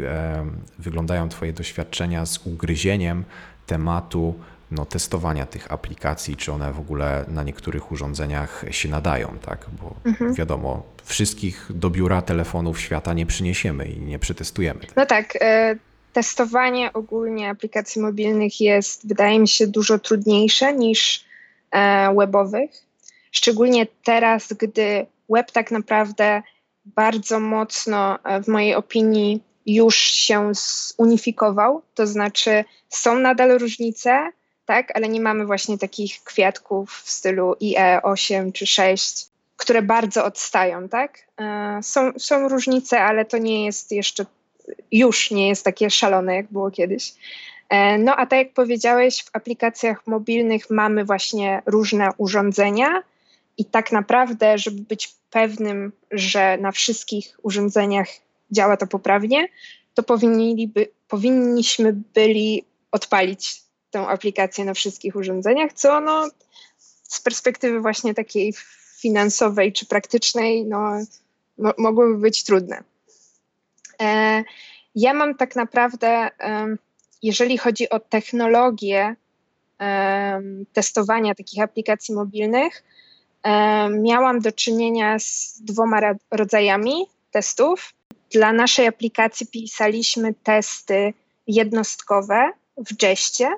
wyglądają 0.79 1.29
Twoje 1.29 1.53
doświadczenia 1.53 2.25
z 2.25 2.47
ugryzieniem 2.47 3.23
tematu 3.65 4.35
no, 4.71 4.85
testowania 4.85 5.45
tych 5.45 5.71
aplikacji, 5.71 6.35
czy 6.35 6.51
one 6.51 6.73
w 6.73 6.79
ogóle 6.79 7.25
na 7.27 7.43
niektórych 7.43 7.91
urządzeniach 7.91 8.65
się 8.71 8.89
nadają, 8.89 9.37
tak? 9.45 9.65
Bo 9.81 9.95
Mhm. 10.05 10.33
wiadomo, 10.33 10.83
wszystkich 11.03 11.67
do 11.69 11.89
biura 11.89 12.21
telefonów 12.21 12.79
świata 12.79 13.13
nie 13.13 13.25
przyniesiemy 13.25 13.85
i 13.85 13.99
nie 13.99 14.19
przetestujemy. 14.19 14.79
No 14.95 15.05
tak, 15.05 15.33
e, 15.41 15.75
testowanie 16.15 16.93
ogólnie 16.93 17.49
aplikacji 17.49 18.01
mobilnych 18.01 18.61
jest, 18.61 19.07
wydaje 19.07 19.39
mi 19.39 19.47
się, 19.47 19.67
dużo 19.67 19.99
trudniejsze 19.99 20.73
niż 20.73 21.25
e, 21.71 22.15
webowych. 22.15 22.71
Szczególnie 23.31 23.87
teraz, 24.03 24.53
gdy 24.53 25.05
web 25.29 25.51
tak 25.51 25.71
naprawdę 25.71 26.41
bardzo 26.85 27.39
mocno, 27.39 28.19
e, 28.23 28.41
w 28.43 28.47
mojej 28.47 28.75
opinii, 28.75 29.43
już 29.65 29.95
się 29.95 30.51
zunifikował. 30.53 31.81
To 31.95 32.07
znaczy, 32.07 32.63
są 32.89 33.19
nadal 33.19 33.57
różnice, 33.57 34.31
tak, 34.65 34.95
ale 34.97 35.09
nie 35.09 35.21
mamy 35.21 35.45
właśnie 35.45 35.77
takich 35.77 36.23
kwiatków 36.23 37.01
w 37.03 37.09
stylu 37.09 37.55
IE8 37.61 38.51
czy 38.51 38.67
6, 38.67 39.25
które 39.57 39.81
bardzo 39.81 40.25
odstają, 40.25 40.89
tak? 40.89 41.17
E, 41.37 41.79
Są, 41.83 42.11
są 42.17 42.49
różnice, 42.49 43.01
ale 43.01 43.25
to 43.25 43.37
nie 43.37 43.65
jest 43.65 43.91
jeszcze 43.91 44.25
już 44.91 45.31
nie 45.31 45.49
jest 45.49 45.65
takie 45.65 45.89
szalone, 45.89 46.35
jak 46.35 46.51
było 46.51 46.71
kiedyś. 46.71 47.13
E, 47.69 47.97
No 47.97 48.15
a 48.15 48.25
tak 48.25 48.39
jak 48.39 48.53
powiedziałeś, 48.53 49.23
w 49.23 49.29
aplikacjach 49.33 50.07
mobilnych 50.07 50.69
mamy 50.69 51.05
właśnie 51.05 51.61
różne 51.65 52.09
urządzenia 52.17 53.03
i 53.57 53.65
tak 53.65 53.91
naprawdę, 53.91 54.57
żeby 54.57 54.81
być 54.81 55.15
pewnym, 55.29 55.91
że 56.11 56.57
na 56.57 56.71
wszystkich 56.71 57.37
urządzeniach 57.43 58.07
działa 58.51 58.77
to 58.77 58.87
poprawnie, 58.87 59.47
to 59.93 60.03
powinniśmy 61.07 61.93
byli 62.13 62.63
odpalić 62.91 63.61
tę 63.91 64.07
aplikację 64.07 64.65
na 64.65 64.73
wszystkich 64.73 65.15
urządzeniach, 65.15 65.73
co 65.73 66.01
no, 66.01 66.29
z 67.03 67.21
perspektywy 67.21 67.79
właśnie 67.79 68.13
takiej 68.13 68.53
finansowej 68.99 69.73
czy 69.73 69.85
praktycznej 69.85 70.65
no, 70.65 70.91
mo- 71.57 71.73
mogłoby 71.77 72.17
być 72.17 72.43
trudne. 72.43 72.83
E, 74.01 74.43
Ja 74.95 75.13
mam 75.13 75.35
tak 75.35 75.55
naprawdę, 75.55 76.29
jeżeli 77.23 77.57
chodzi 77.57 77.89
o 77.89 77.99
technologię 77.99 79.15
testowania 80.73 81.35
takich 81.35 81.63
aplikacji 81.63 82.15
mobilnych, 82.15 82.83
miałam 83.91 84.39
do 84.39 84.51
czynienia 84.51 85.19
z 85.19 85.59
dwoma 85.61 85.99
rodzajami 86.31 87.05
testów. 87.31 87.93
Dla 88.31 88.53
naszej 88.53 88.87
aplikacji 88.87 89.47
pisaliśmy 89.47 90.33
testy 90.33 91.13
jednostkowe 91.47 92.51
w 92.77 93.03
Jeście 93.03 93.51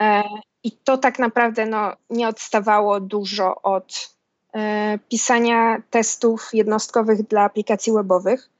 e, 0.00 0.22
i 0.64 0.72
to 0.72 0.98
tak 0.98 1.18
naprawdę 1.18 1.66
no, 1.66 1.92
nie 2.10 2.28
odstawało 2.28 3.00
dużo 3.00 3.62
od 3.62 4.14
e, 4.54 4.98
pisania 5.08 5.82
testów 5.90 6.48
jednostkowych 6.52 7.22
dla 7.22 7.42
aplikacji 7.42 7.92
webowych. 7.92 8.50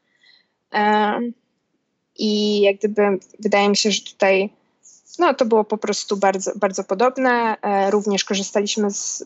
I 2.18 2.60
jak 2.60 2.76
gdyby 2.76 3.18
wydaje 3.38 3.68
mi 3.68 3.76
się, 3.76 3.90
że 3.90 4.00
tutaj 4.00 4.50
no, 5.18 5.34
to 5.34 5.44
było 5.44 5.64
po 5.64 5.78
prostu 5.78 6.16
bardzo, 6.16 6.52
bardzo 6.56 6.84
podobne. 6.84 7.56
E, 7.62 7.90
Również 7.90 8.24
korzystaliśmy 8.24 8.90
z 8.90 9.24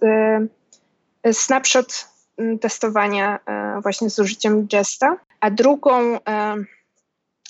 e, 1.22 1.33
snapshot 1.33 2.09
testowania 2.61 3.38
e, 3.46 3.81
właśnie 3.83 4.11
z 4.11 4.18
użyciem 4.18 4.68
Jesta. 4.72 5.16
A 5.40 5.50
drugą, 5.50 6.18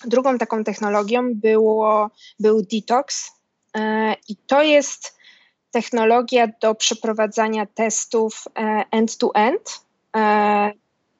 drugą 0.05 0.39
taką 0.39 0.65
technologią 0.65 1.35
było, 1.35 2.11
był 2.41 2.63
Detox. 2.63 3.33
I 4.29 4.37
to 4.37 4.63
jest 4.63 5.19
technologia 5.71 6.49
do 6.61 6.75
przeprowadzania 6.75 7.67
testów 7.67 8.45
end-to-end 8.91 9.81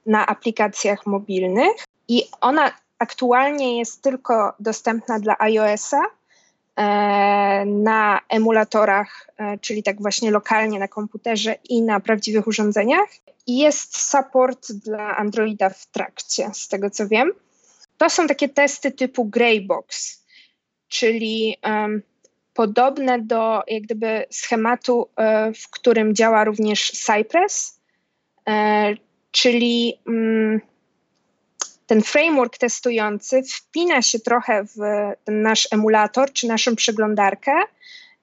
na 0.07 0.27
aplikacjach 0.27 1.07
mobilnych. 1.07 1.85
I 2.13 2.29
ona 2.41 2.73
aktualnie 2.99 3.79
jest 3.79 4.03
tylko 4.03 4.55
dostępna 4.61 5.21
dla 5.21 5.37
iOS-a 5.39 6.03
na 7.67 8.21
emulatorach, 8.29 9.31
czyli 9.61 9.83
tak 9.83 10.03
właśnie 10.03 10.31
lokalnie 10.31 10.79
na 10.79 10.89
komputerze 10.89 11.55
i 11.69 11.83
na 11.83 12.01
prawdziwych 12.01 12.47
urządzeniach. 12.47 13.09
I 13.47 13.59
jest 13.59 14.11
support 14.11 14.73
dla 14.73 15.17
Androida 15.17 15.71
w 15.71 15.87
trakcie, 15.87 16.51
z 16.55 16.69
tego 16.69 16.91
co 16.91 17.09
wiem. 17.09 17.33
To 17.99 18.11
są 18.11 18.27
takie 18.27 18.49
testy 18.49 18.91
typu 18.91 19.25
Greybox, 19.25 20.23
czyli 20.89 21.57
um, 21.65 22.03
podobne 22.55 23.19
do 23.19 23.63
jak 23.67 23.83
gdyby 23.83 24.27
schematu, 24.31 25.09
e, 25.17 25.53
w 25.53 25.71
którym 25.71 26.15
działa 26.15 26.45
również 26.45 26.91
Cypress, 26.91 27.81
e, 28.49 28.95
czyli 29.31 29.99
mm, 30.07 30.61
ten 31.93 32.03
framework 32.03 32.59
testujący 32.59 33.43
wpina 33.43 34.03
się 34.03 34.21
trochę 34.21 34.65
w 34.65 34.77
ten 35.25 35.43
nasz 35.43 35.69
emulator 35.73 36.33
czy 36.33 36.47
naszą 36.47 36.77
przeglądarkę, 36.77 37.53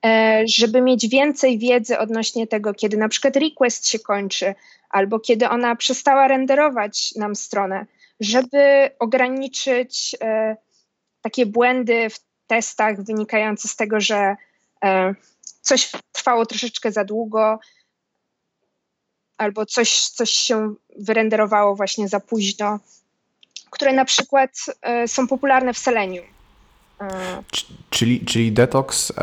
e, 0.05 0.43
żeby 0.45 0.81
mieć 0.81 1.07
więcej 1.07 1.59
wiedzy 1.59 1.99
odnośnie 1.99 2.47
tego, 2.47 2.73
kiedy 2.73 2.97
na 2.97 3.09
przykład 3.09 3.35
request 3.35 3.87
się 3.87 3.99
kończy, 3.99 4.55
albo 4.89 5.19
kiedy 5.19 5.49
ona 5.49 5.75
przestała 5.75 6.27
renderować 6.27 7.15
nam 7.15 7.35
stronę, 7.35 7.85
żeby 8.19 8.89
ograniczyć 8.99 10.15
takie 11.21 11.45
błędy 11.45 12.09
w 12.09 12.19
testach 12.47 13.03
wynikające 13.03 13.67
z 13.67 13.75
tego, 13.75 13.99
że 13.99 14.35
e, 14.83 15.15
coś 15.61 15.91
trwało 16.11 16.45
troszeczkę 16.45 16.91
za 16.91 17.03
długo, 17.03 17.59
albo 19.37 19.65
coś, 19.65 20.07
coś 20.07 20.29
się 20.29 20.73
wyrenderowało 20.99 21.75
właśnie 21.75 22.07
za 22.07 22.19
późno, 22.19 22.79
które 23.71 23.93
na 23.93 24.05
przykład 24.05 24.51
e, 24.81 25.07
są 25.07 25.27
popularne 25.27 25.73
w 25.73 25.77
Selenium. 25.77 26.25
Czyli, 27.89 28.25
czyli 28.25 28.51
detox, 28.51 29.13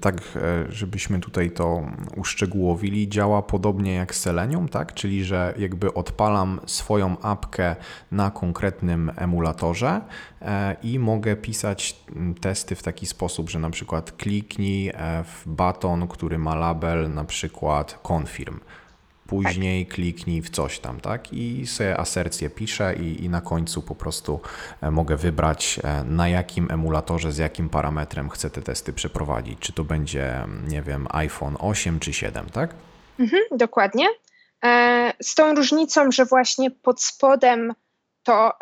tak 0.00 0.14
e, 0.36 0.72
żebyśmy 0.72 1.20
tutaj 1.20 1.50
to 1.50 1.86
uszczegółowili, 2.16 3.08
działa 3.08 3.42
podobnie 3.42 3.94
jak 3.94 4.14
Selenium, 4.14 4.68
tak? 4.68 4.94
Czyli, 4.94 5.24
że 5.24 5.54
jakby 5.58 5.94
odpalam 5.94 6.60
swoją 6.66 7.20
apkę 7.20 7.76
na 8.12 8.30
konkretnym 8.30 9.12
emulatorze 9.16 10.00
e, 10.42 10.76
i 10.82 10.98
mogę 10.98 11.36
pisać 11.36 11.96
testy 12.40 12.74
w 12.74 12.82
taki 12.82 13.06
sposób, 13.06 13.50
że 13.50 13.58
na 13.58 13.70
przykład 13.70 14.12
kliknij 14.12 14.88
e, 14.88 15.24
w 15.24 15.42
baton, 15.46 16.08
który 16.08 16.38
ma 16.38 16.54
label 16.54 17.14
na 17.14 17.24
przykład 17.24 17.98
confirm 18.08 18.60
później 19.26 19.86
tak. 19.86 19.94
kliknij 19.94 20.42
w 20.42 20.50
coś 20.50 20.78
tam, 20.78 21.00
tak? 21.00 21.32
I 21.32 21.66
sobie 21.66 22.00
asercję 22.00 22.50
piszę 22.50 22.94
i, 22.94 23.24
i, 23.24 23.28
na 23.28 23.40
końcu 23.40 23.82
po 23.82 23.94
prostu 23.94 24.40
e, 24.80 24.90
mogę 24.90 25.16
wybrać, 25.16 25.80
e, 25.84 26.04
na 26.04 26.28
jakim 26.28 26.70
emulatorze, 26.70 27.32
z 27.32 27.38
jakim 27.38 27.68
parametrem 27.68 28.30
chcę 28.30 28.50
te 28.50 28.62
testy 28.62 28.92
przeprowadzić. 28.92 29.58
Czy 29.58 29.72
to 29.72 29.84
będzie, 29.84 30.46
nie 30.68 30.82
wiem, 30.82 31.06
iPhone 31.10 31.56
8 31.60 32.00
czy 32.00 32.12
7, 32.12 32.46
tak? 32.50 32.74
Mhm, 33.18 33.42
dokładnie. 33.50 34.06
E, 34.64 35.12
z 35.22 35.34
tą 35.34 35.54
różnicą, 35.54 36.12
że 36.12 36.24
właśnie 36.24 36.70
pod 36.70 37.02
spodem 37.02 37.74
to 38.22 38.52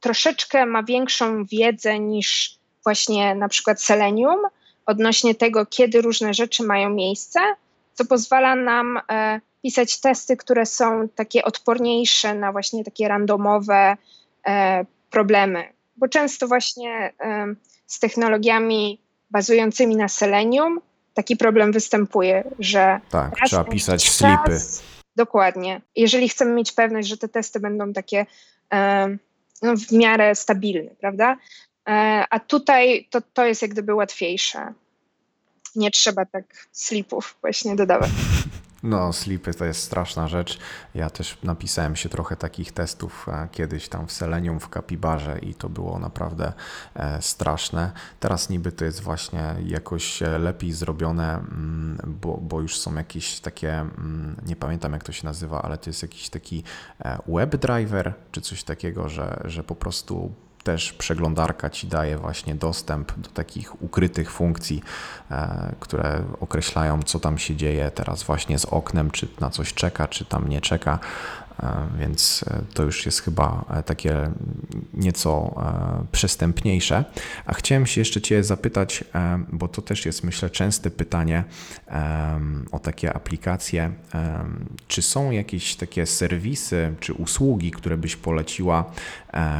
troszeczkę 0.00 0.66
ma 0.66 0.82
większą 0.82 1.44
wiedzę 1.44 1.98
niż 1.98 2.58
właśnie 2.84 3.34
na 3.34 3.48
przykład 3.48 3.82
Selenium 3.82 4.40
odnośnie 4.86 5.34
tego, 5.34 5.66
kiedy 5.66 6.00
różne 6.00 6.34
rzeczy 6.34 6.62
mają 6.62 6.90
miejsce, 6.90 7.40
co 7.94 8.04
pozwala 8.04 8.54
nam 8.54 9.00
pisać 9.68 10.00
testy, 10.00 10.36
które 10.36 10.66
są 10.66 11.08
takie 11.08 11.44
odporniejsze 11.44 12.34
na 12.34 12.52
właśnie 12.52 12.84
takie 12.84 13.08
randomowe 13.08 13.96
e, 14.46 14.84
problemy. 15.10 15.64
Bo 15.96 16.08
często 16.08 16.48
właśnie 16.48 17.12
e, 17.20 17.54
z 17.86 17.98
technologiami 17.98 19.00
bazującymi 19.30 19.96
na 19.96 20.08
Selenium 20.08 20.80
taki 21.14 21.36
problem 21.36 21.72
występuje, 21.72 22.44
że. 22.58 23.00
Tak, 23.10 23.34
trzeba 23.46 23.64
pisać 23.64 24.10
slipy. 24.10 24.60
Dokładnie. 25.16 25.80
Jeżeli 25.96 26.28
chcemy 26.28 26.54
mieć 26.54 26.72
pewność, 26.72 27.08
że 27.08 27.16
te 27.16 27.28
testy 27.28 27.60
będą 27.60 27.92
takie 27.92 28.26
e, 28.72 29.08
no, 29.62 29.76
w 29.76 29.92
miarę 29.92 30.34
stabilne, 30.34 30.90
prawda? 31.00 31.36
E, 31.88 32.24
a 32.30 32.40
tutaj 32.40 33.08
to, 33.10 33.20
to 33.20 33.44
jest 33.44 33.62
jak 33.62 33.70
gdyby 33.70 33.94
łatwiejsze. 33.94 34.72
Nie 35.76 35.90
trzeba 35.90 36.26
tak 36.26 36.44
slipów 36.72 37.36
właśnie 37.40 37.76
dodawać. 37.76 38.10
No, 38.82 39.12
slipy 39.12 39.54
to 39.54 39.64
jest 39.64 39.82
straszna 39.82 40.28
rzecz. 40.28 40.58
Ja 40.94 41.10
też 41.10 41.38
napisałem 41.42 41.96
się 41.96 42.08
trochę 42.08 42.36
takich 42.36 42.72
testów 42.72 43.26
e, 43.28 43.48
kiedyś 43.52 43.88
tam 43.88 44.06
w 44.06 44.12
Selenium, 44.12 44.60
w 44.60 44.68
Kapibarze 44.68 45.38
i 45.38 45.54
to 45.54 45.68
było 45.68 45.98
naprawdę 45.98 46.52
e, 46.94 47.22
straszne. 47.22 47.92
Teraz 48.20 48.50
niby 48.50 48.72
to 48.72 48.84
jest 48.84 49.00
właśnie 49.00 49.54
jakoś 49.64 50.22
e, 50.22 50.38
lepiej 50.38 50.72
zrobione, 50.72 51.34
mm, 51.34 51.98
bo, 52.20 52.36
bo 52.36 52.60
już 52.60 52.78
są 52.78 52.94
jakieś 52.94 53.40
takie, 53.40 53.72
mm, 53.72 54.36
nie 54.46 54.56
pamiętam 54.56 54.92
jak 54.92 55.04
to 55.04 55.12
się 55.12 55.24
nazywa, 55.24 55.62
ale 55.62 55.78
to 55.78 55.90
jest 55.90 56.02
jakiś 56.02 56.28
taki 56.28 56.62
WebDriver 57.26 58.14
czy 58.32 58.40
coś 58.40 58.64
takiego, 58.64 59.08
że, 59.08 59.40
że 59.44 59.64
po 59.64 59.74
prostu 59.74 60.34
też 60.68 60.92
przeglądarka 60.92 61.70
ci 61.70 61.86
daje 61.86 62.18
właśnie 62.18 62.54
dostęp 62.54 63.18
do 63.18 63.30
takich 63.30 63.82
ukrytych 63.82 64.32
funkcji, 64.32 64.82
e, 65.30 65.72
które 65.80 66.22
określają, 66.40 67.02
co 67.02 67.20
tam 67.20 67.38
się 67.38 67.56
dzieje 67.56 67.90
teraz 67.90 68.22
właśnie 68.22 68.58
z 68.58 68.64
oknem, 68.64 69.10
czy 69.10 69.28
na 69.40 69.50
coś 69.50 69.74
czeka, 69.74 70.08
czy 70.08 70.24
tam 70.24 70.48
nie 70.48 70.60
czeka. 70.60 70.98
E, 71.62 71.86
więc 71.98 72.44
e, 72.50 72.62
to 72.74 72.82
już 72.82 73.06
jest 73.06 73.22
chyba 73.22 73.64
e, 73.70 73.82
takie 73.82 74.30
nieco 74.94 75.54
przystępniejsze. 76.12 77.04
A 77.46 77.54
chciałem 77.54 77.86
się 77.86 78.00
jeszcze 78.00 78.20
Cię 78.20 78.44
zapytać, 78.44 79.04
bo 79.52 79.68
to 79.68 79.82
też 79.82 80.06
jest 80.06 80.24
myślę 80.24 80.50
częste 80.50 80.90
pytanie 80.90 81.44
o 82.72 82.78
takie 82.78 83.12
aplikacje. 83.12 83.92
Czy 84.88 85.02
są 85.02 85.30
jakieś 85.30 85.76
takie 85.76 86.06
serwisy 86.06 86.94
czy 87.00 87.12
usługi, 87.12 87.70
które 87.70 87.96
byś 87.96 88.16
poleciła, 88.16 88.92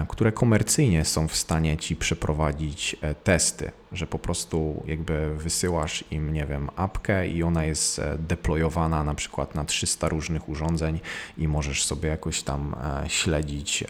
które 0.09 0.33
komercyjnie 0.33 1.05
są 1.05 1.29
w 1.29 1.37
stanie 1.37 1.77
Ci 1.77 1.97
przeprowadzić 1.97 2.97
testy? 3.25 3.71
Że 3.93 4.07
po 4.07 4.19
prostu 4.19 4.83
jakby 4.87 5.37
wysyłasz 5.37 6.05
im, 6.11 6.33
nie 6.33 6.47
wiem, 6.47 6.69
apkę 6.77 7.29
i 7.29 7.43
ona 7.43 7.65
jest 7.65 7.99
e, 7.99 8.17
deployowana 8.19 9.05
na 9.05 9.15
przykład 9.15 9.55
na 9.55 9.65
300 9.65 10.09
różnych 10.09 10.49
urządzeń 10.49 11.01
i 11.39 11.49
możesz 11.49 11.85
sobie 11.85 12.09
jakoś 12.09 12.43
tam 12.43 12.75
e, 13.05 13.11
śledzić, 13.11 13.83
e, 13.83 13.87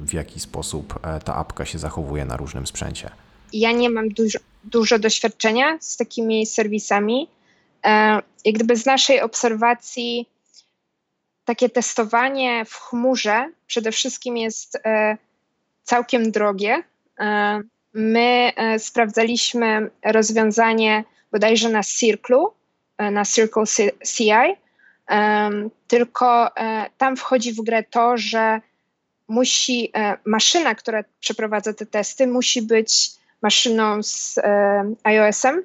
w 0.00 0.12
jaki 0.12 0.40
sposób 0.40 1.00
ta 1.24 1.34
apka 1.34 1.64
się 1.64 1.78
zachowuje 1.78 2.24
na 2.24 2.36
różnym 2.36 2.66
sprzęcie. 2.66 3.10
Ja 3.52 3.72
nie 3.72 3.90
mam 3.90 4.08
dużo, 4.08 4.38
dużo 4.64 4.98
doświadczenia 4.98 5.78
z 5.80 5.96
takimi 5.96 6.46
serwisami. 6.46 7.28
Jak 8.44 8.54
gdyby 8.54 8.76
z 8.76 8.86
naszej 8.86 9.20
obserwacji 9.20 10.28
takie 11.44 11.68
testowanie 11.68 12.64
w 12.64 12.74
chmurze 12.74 13.50
przede 13.66 13.92
wszystkim 13.92 14.36
jest 14.36 14.78
całkiem 15.82 16.30
drogie 16.30 16.82
My 17.94 18.52
e, 18.56 18.78
sprawdzaliśmy 18.78 19.90
rozwiązanie 20.04 21.04
bodajże 21.32 21.68
na 21.68 21.82
Circle, 21.82 22.44
na 22.98 23.24
Circle 23.24 23.64
CI, 24.06 24.30
tylko 25.88 26.56
e, 26.56 26.86
tam 26.98 27.16
wchodzi 27.16 27.52
w 27.52 27.60
grę 27.60 27.82
to, 27.82 28.16
że 28.16 28.60
musi 29.28 29.90
e, 29.94 30.16
maszyna, 30.24 30.74
która 30.74 31.04
przeprowadza 31.20 31.72
te 31.72 31.86
testy, 31.86 32.26
musi 32.26 32.62
być 32.62 33.10
maszyną 33.42 34.02
z 34.02 34.38
iOS-em, 35.02 35.62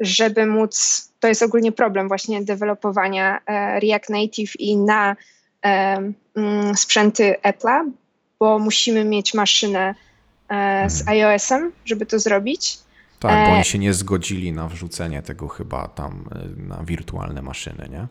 żeby 0.00 0.46
móc, 0.46 1.08
to 1.20 1.28
jest 1.28 1.42
ogólnie 1.42 1.72
problem 1.72 2.08
właśnie 2.08 2.42
dewelopowania 2.42 3.40
React 3.80 4.10
Native 4.10 4.60
i 4.60 4.76
na 4.76 5.16
mm, 5.62 6.76
sprzęty 6.76 7.34
Apple'a, 7.42 7.90
bo 8.38 8.58
musimy 8.58 9.04
mieć 9.04 9.34
maszynę 9.34 9.94
E, 9.94 10.11
z 10.88 11.00
mhm. 11.00 11.08
iOS-em, 11.08 11.72
żeby 11.84 12.06
to 12.06 12.18
zrobić. 12.18 12.78
Tak, 13.20 13.46
bo 13.46 13.52
oni 13.52 13.60
e, 13.60 13.64
się 13.64 13.78
nie 13.78 13.94
zgodzili 13.94 14.52
na 14.52 14.68
wrzucenie 14.68 15.22
tego 15.22 15.48
chyba 15.48 15.88
tam 15.88 16.24
e, 16.34 16.62
na 16.62 16.82
wirtualne 16.84 17.42
maszyny, 17.42 17.88
nie? 17.90 18.06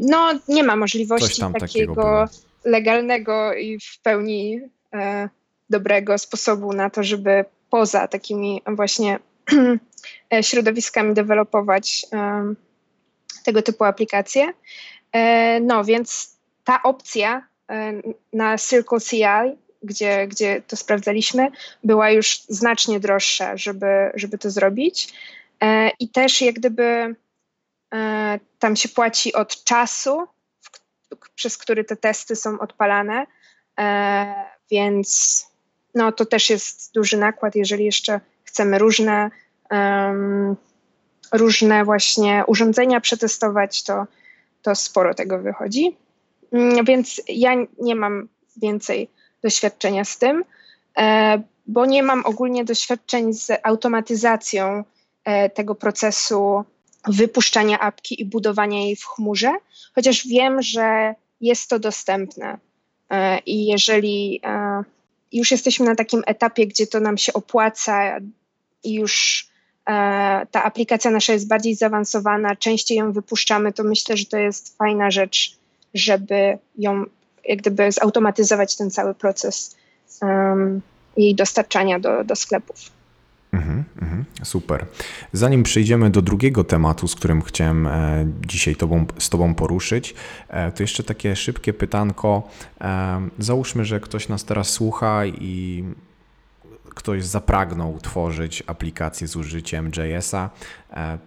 No, 0.00 0.32
nie 0.48 0.64
ma 0.64 0.76
możliwości 0.76 1.40
takiego, 1.40 1.60
takiego 1.60 2.28
legalnego 2.64 3.54
i 3.54 3.78
w 3.78 3.98
pełni 4.02 4.60
e, 4.94 5.28
dobrego 5.70 6.18
sposobu 6.18 6.72
na 6.72 6.90
to, 6.90 7.02
żeby 7.02 7.44
poza 7.70 8.08
takimi 8.08 8.62
właśnie 8.66 9.18
środowiskami 10.42 11.14
dewelopować 11.14 12.06
e, 12.12 12.44
tego 13.44 13.62
typu 13.62 13.84
aplikacje. 13.84 14.52
E, 15.12 15.60
no, 15.60 15.84
więc 15.84 16.36
ta 16.64 16.82
opcja 16.82 17.46
na 18.32 18.58
Circle 18.58 19.00
CI 19.00 19.56
gdzie, 19.84 20.26
gdzie 20.28 20.62
to 20.62 20.76
sprawdzaliśmy, 20.76 21.48
była 21.84 22.10
już 22.10 22.42
znacznie 22.48 23.00
droższa, 23.00 23.56
żeby, 23.56 24.10
żeby 24.14 24.38
to 24.38 24.50
zrobić. 24.50 25.14
E, 25.60 25.90
I 26.00 26.08
też 26.08 26.40
jak 26.40 26.54
gdyby 26.54 27.16
e, 27.94 28.40
tam 28.58 28.76
się 28.76 28.88
płaci 28.88 29.32
od 29.32 29.64
czasu, 29.64 30.26
przez 31.34 31.58
który 31.58 31.84
te 31.84 31.96
testy 31.96 32.36
są 32.36 32.58
odpalane, 32.58 33.26
e, 33.80 34.34
więc 34.70 35.46
no, 35.94 36.12
to 36.12 36.26
też 36.26 36.50
jest 36.50 36.94
duży 36.94 37.16
nakład, 37.16 37.54
jeżeli 37.54 37.84
jeszcze 37.84 38.20
chcemy 38.44 38.78
różne, 38.78 39.30
um, 39.70 40.56
różne 41.32 41.84
właśnie 41.84 42.44
urządzenia 42.46 43.00
przetestować, 43.00 43.82
to, 43.82 44.06
to 44.62 44.74
sporo 44.74 45.14
tego 45.14 45.38
wychodzi. 45.38 45.96
Mm, 46.52 46.84
więc 46.84 47.22
ja 47.28 47.54
nie 47.78 47.94
mam 47.94 48.28
więcej 48.56 49.10
doświadczenia 49.44 50.04
z 50.04 50.18
tym, 50.18 50.44
e, 50.98 51.42
bo 51.66 51.86
nie 51.86 52.02
mam 52.02 52.26
ogólnie 52.26 52.64
doświadczeń 52.64 53.32
z 53.32 53.50
automatyzacją 53.62 54.84
e, 55.24 55.50
tego 55.50 55.74
procesu 55.74 56.64
wypuszczania 57.06 57.80
apki 57.80 58.22
i 58.22 58.24
budowania 58.24 58.80
jej 58.80 58.96
w 58.96 59.04
chmurze, 59.04 59.52
chociaż 59.94 60.26
wiem, 60.26 60.62
że 60.62 61.14
jest 61.40 61.70
to 61.70 61.78
dostępne. 61.78 62.58
E, 63.10 63.38
I 63.38 63.66
jeżeli 63.66 64.40
już 65.32 65.50
jesteśmy 65.50 65.86
na 65.86 65.94
takim 65.94 66.22
etapie, 66.26 66.66
gdzie 66.66 66.86
to 66.86 67.00
nam 67.00 67.18
się 67.18 67.32
opłaca 67.32 68.18
i 68.84 68.94
już 68.94 69.46
ta 70.50 70.64
aplikacja 70.64 71.10
nasza 71.10 71.32
jest 71.32 71.48
bardziej 71.48 71.74
zaawansowana, 71.74 72.56
częściej 72.56 72.98
ją 72.98 73.12
wypuszczamy, 73.12 73.72
to 73.72 73.84
myślę, 73.84 74.16
że 74.16 74.26
to 74.26 74.36
jest 74.36 74.76
fajna 74.78 75.10
rzecz 75.10 75.58
żeby 75.94 76.58
ją 76.78 77.04
jak 77.46 77.58
gdyby 77.58 77.92
zautomatyzować 77.92 78.76
ten 78.76 78.90
cały 78.90 79.14
proces 79.14 79.76
um, 80.22 80.80
jej 81.16 81.34
dostarczania 81.34 81.98
do, 81.98 82.24
do 82.24 82.36
sklepów. 82.36 82.94
Mhm, 83.54 83.84
mhm, 84.02 84.24
super. 84.42 84.86
Zanim 85.32 85.62
przejdziemy 85.62 86.10
do 86.10 86.22
drugiego 86.22 86.64
tematu, 86.64 87.08
z 87.08 87.14
którym 87.14 87.42
chciałem 87.42 87.86
e, 87.86 88.26
dzisiaj 88.46 88.76
tobą, 88.76 89.06
z 89.18 89.30
Tobą 89.30 89.54
poruszyć, 89.54 90.14
e, 90.48 90.72
to 90.72 90.82
jeszcze 90.82 91.02
takie 91.02 91.36
szybkie 91.36 91.72
pytanko. 91.72 92.48
E, 92.80 93.28
załóżmy, 93.38 93.84
że 93.84 94.00
ktoś 94.00 94.28
nas 94.28 94.44
teraz 94.44 94.68
słucha 94.68 95.26
i 95.26 95.84
ktoś 96.94 97.24
zapragnął 97.24 97.98
tworzyć 97.98 98.62
aplikację 98.66 99.28
z 99.28 99.36
użyciem 99.36 99.90
JS-a, 99.96 100.50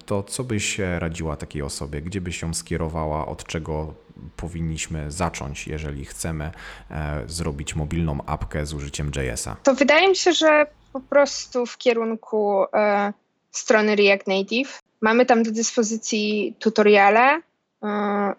to 0.05 0.23
co 0.23 0.43
byś 0.43 0.79
radziła 0.99 1.35
takiej 1.35 1.61
osobie? 1.61 2.01
Gdzie 2.01 2.21
byś 2.21 2.41
ją 2.41 2.53
skierowała? 2.53 3.25
Od 3.25 3.43
czego 3.43 3.93
powinniśmy 4.35 5.11
zacząć, 5.11 5.67
jeżeli 5.67 6.05
chcemy 6.05 6.51
e, 6.91 7.23
zrobić 7.27 7.75
mobilną 7.75 8.19
apkę 8.25 8.65
z 8.65 8.73
użyciem 8.73 9.11
JS-a? 9.15 9.55
To 9.63 9.75
wydaje 9.75 10.09
mi 10.09 10.15
się, 10.15 10.33
że 10.33 10.65
po 10.93 10.99
prostu 10.99 11.65
w 11.65 11.77
kierunku 11.77 12.63
e, 12.73 13.13
strony 13.51 13.95
React 13.95 14.27
Native. 14.27 14.81
Mamy 15.01 15.25
tam 15.25 15.43
do 15.43 15.51
dyspozycji 15.51 16.55
tutoriale, 16.59 17.41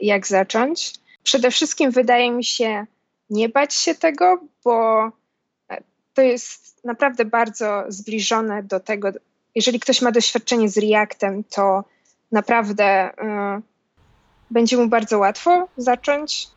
jak 0.01 0.27
zacząć. 0.27 0.95
Przede 1.23 1.51
wszystkim 1.51 1.91
wydaje 1.91 2.33
mi 2.33 2.45
się 2.45 2.87
nie 3.31 3.49
bać 3.49 3.75
się 3.75 3.95
tego, 3.95 4.41
bo 4.65 5.09
to 6.15 6.23
jest 6.23 6.85
naprawdę 6.85 7.25
bardzo 7.25 7.85
zbliżone 7.89 8.63
do 8.63 8.81
tego. 8.81 9.09
Jeżeli 9.55 9.81
ktoś 9.81 10.03
ma 10.03 10.13
doświadczenie 10.13 10.69
z 10.69 10.79
Reactem, 10.79 11.45
to 11.45 11.85
naprawdę 12.33 13.11
będzie 14.51 14.77
mu 14.77 14.89
bardzo 14.89 15.19
łatwo 15.19 15.69
zacząć. 15.77 16.49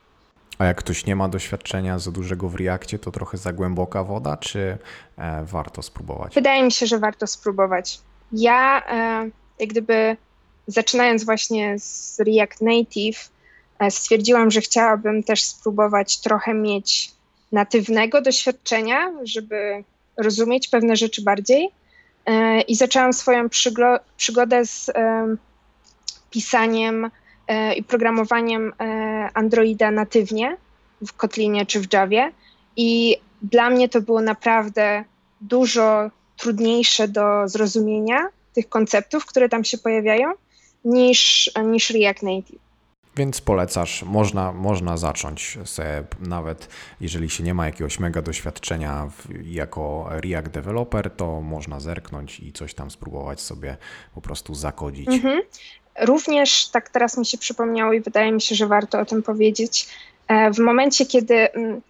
A 0.58 0.65
jak 0.65 0.77
ktoś 0.77 1.06
nie 1.06 1.15
ma 1.15 1.30
doświadczenia 1.30 1.99
za 1.99 2.12
dużego 2.12 2.49
w 2.49 2.56
Reakcie, 2.56 2.99
to 2.99 3.12
trochę 3.12 3.38
za 3.38 3.54
głęboka 3.54 4.04
woda, 4.04 4.38
czy 4.38 4.77
e, 5.17 5.45
warto 5.45 5.82
spróbować? 5.82 6.34
Wydaje 6.36 6.63
mi 6.63 6.71
się, 6.71 6.88
że 6.88 6.99
warto 6.99 7.27
spróbować. 7.27 7.99
Ja, 8.32 8.84
e, 8.89 9.30
jak 9.60 9.69
gdyby 9.69 10.17
zaczynając 10.67 11.23
właśnie 11.23 11.80
z 11.80 12.19
React 12.19 12.62
Native, 12.62 13.30
e, 13.80 13.91
stwierdziłam, 13.91 14.51
że 14.51 14.62
chciałabym 14.62 15.23
też 15.23 15.43
spróbować 15.43 16.17
trochę 16.17 16.54
mieć 16.54 17.12
natywnego 17.51 18.21
doświadczenia, 18.21 19.12
żeby 19.23 19.84
rozumieć 20.17 20.67
pewne 20.67 20.95
rzeczy 20.95 21.21
bardziej. 21.21 21.69
E, 22.25 22.62
I 22.62 22.75
zaczęłam 22.75 23.13
swoją 23.13 23.49
przygodę 24.17 24.65
z 24.65 24.91
pisaniem 26.30 27.12
i 27.77 27.83
programowaniem 27.83 28.73
e, 28.79 29.29
Androida 29.33 29.91
natywnie 29.91 30.57
w 31.07 31.13
Kotlinie 31.13 31.65
czy 31.65 31.79
w 31.79 31.93
Javie. 31.93 32.31
I 32.75 33.17
dla 33.41 33.69
mnie 33.69 33.89
to 33.89 34.01
było 34.01 34.21
naprawdę 34.21 35.03
dużo 35.41 36.09
trudniejsze 36.37 37.07
do 37.07 37.47
zrozumienia 37.47 38.27
tych 38.53 38.69
konceptów, 38.69 39.25
które 39.25 39.49
tam 39.49 39.63
się 39.63 39.77
pojawiają, 39.77 40.31
niż, 40.85 41.51
niż 41.63 41.89
React 41.89 42.23
Native. 42.23 42.71
Więc 43.15 43.41
polecasz, 43.41 44.03
można, 44.03 44.51
można 44.51 44.97
zacząć 44.97 45.57
sobie, 45.65 46.03
nawet 46.19 46.67
jeżeli 47.01 47.29
się 47.29 47.43
nie 47.43 47.53
ma 47.53 47.65
jakiegoś 47.65 47.99
mega 47.99 48.21
doświadczenia 48.21 49.07
w, 49.07 49.45
jako 49.45 50.07
React 50.09 50.49
developer, 50.49 51.11
to 51.11 51.41
można 51.41 51.79
zerknąć 51.79 52.39
i 52.39 52.53
coś 52.53 52.73
tam 52.73 52.91
spróbować 52.91 53.41
sobie 53.41 53.77
po 54.15 54.21
prostu 54.21 54.55
zakodzić. 54.55 55.07
Mhm. 55.07 55.41
Również 55.99 56.67
tak 56.67 56.89
teraz 56.89 57.17
mi 57.17 57.25
się 57.25 57.38
przypomniało 57.38 57.93
i 57.93 58.01
wydaje 58.01 58.32
mi 58.32 58.41
się, 58.41 58.56
że 58.56 58.67
warto 58.67 58.99
o 58.99 59.06
tym 59.06 59.23
powiedzieć. 59.23 59.88
E, 60.27 60.51
w 60.51 60.60
momencie, 60.60 61.06
kiedy 61.06 61.51
mm, 61.51 61.82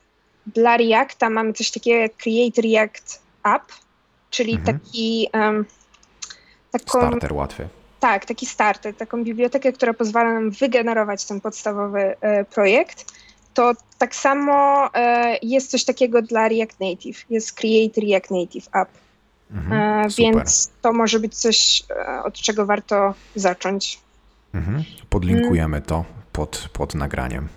dla 0.48 0.78
Reacta 0.78 1.30
mamy 1.30 1.54
coś 1.54 1.72
takiego 1.72 2.00
jak 2.00 2.18
Create 2.18 2.62
React 2.62 3.22
App, 3.44 3.72
czyli 4.30 4.54
mhm. 4.54 4.80
taki 4.80 5.30
um, 5.34 5.66
taką, 6.72 7.00
starter 7.00 7.34
łatwy 7.34 7.70
tak, 8.02 8.26
taki 8.26 8.46
starter, 8.46 8.96
taką 8.96 9.24
bibliotekę, 9.24 9.74
która 9.74 9.94
pozwala 9.94 10.34
nam 10.34 10.52
wygenerować 10.52 11.26
ten 11.26 11.42
podstawowy 11.42 12.16
e, 12.22 12.46
projekt, 12.46 13.06
to 13.54 13.74
tak 13.98 14.16
samo 14.16 14.90
e, 14.94 15.38
jest 15.42 15.72
coś 15.72 15.86
takiego 15.86 16.22
dla 16.22 16.48
React 16.48 16.80
Native. 16.80 17.26
Jest 17.30 17.54
Create 17.54 18.02
React 18.02 18.32
Native 18.32 18.68
App. 18.74 18.90
Mhm, 19.54 20.06
e, 20.06 20.10
więc 20.18 20.72
to 20.82 20.94
może 20.94 21.20
być 21.20 21.36
coś, 21.36 21.84
e, 21.90 22.24
od 22.24 22.34
czego 22.34 22.66
warto 22.66 23.14
zacząć. 23.36 24.00
Mhm. 24.54 24.84
Podlinkujemy 25.10 25.78
mm. 25.78 25.88
to 25.88 26.06
pod, 26.32 26.70
pod 26.74 26.96
nagraniem. 26.96 27.48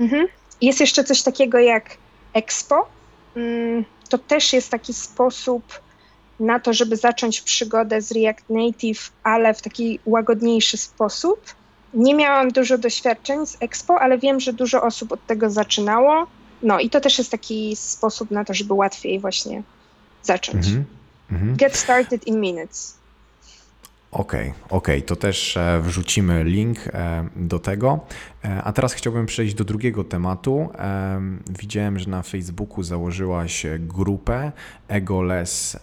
Mhm. 0.00 0.26
Jest 0.60 0.80
jeszcze 0.80 1.04
coś 1.04 1.22
takiego 1.22 1.58
jak 1.58 1.96
Expo. 2.34 2.88
Mm, 3.36 3.84
to 4.08 4.18
też 4.18 4.52
jest 4.52 4.70
taki 4.70 4.94
sposób 4.94 5.80
na 6.40 6.60
to, 6.60 6.72
żeby 6.72 6.96
zacząć 6.96 7.40
przygodę 7.40 8.02
z 8.02 8.12
React 8.12 8.50
Native, 8.50 9.12
ale 9.22 9.54
w 9.54 9.62
taki 9.62 10.00
łagodniejszy 10.06 10.76
sposób. 10.76 11.54
Nie 11.94 12.14
miałam 12.14 12.50
dużo 12.50 12.78
doświadczeń 12.78 13.46
z 13.46 13.56
Expo, 13.60 14.00
ale 14.00 14.18
wiem, 14.18 14.40
że 14.40 14.52
dużo 14.52 14.82
osób 14.82 15.12
od 15.12 15.26
tego 15.26 15.50
zaczynało. 15.50 16.26
No 16.62 16.80
i 16.80 16.90
to 16.90 17.00
też 17.00 17.18
jest 17.18 17.30
taki 17.30 17.76
sposób 17.76 18.30
na 18.30 18.44
to, 18.44 18.54
żeby 18.54 18.74
łatwiej 18.74 19.20
właśnie 19.20 19.62
zacząć. 20.22 20.66
Mm 20.66 20.84
-hmm. 21.34 21.56
Get 21.56 21.76
started 21.76 22.26
in 22.26 22.40
minutes. 22.40 23.02
Okej, 24.12 24.40
okay, 24.40 24.78
okej, 24.78 24.98
okay. 24.98 25.02
to 25.02 25.16
też 25.16 25.56
e, 25.56 25.80
wrzucimy 25.82 26.44
link 26.44 26.78
e, 26.86 27.28
do 27.36 27.58
tego. 27.58 28.00
E, 28.44 28.62
a 28.64 28.72
teraz 28.72 28.92
chciałbym 28.92 29.26
przejść 29.26 29.54
do 29.54 29.64
drugiego 29.64 30.04
tematu. 30.04 30.68
Widziałem, 31.60 31.98
że 31.98 32.10
na 32.10 32.22
Facebooku 32.22 32.82
założyłaś 32.82 33.66
grupę 33.78 34.52
Egoless 34.88 35.78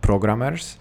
Programmers. 0.00 0.78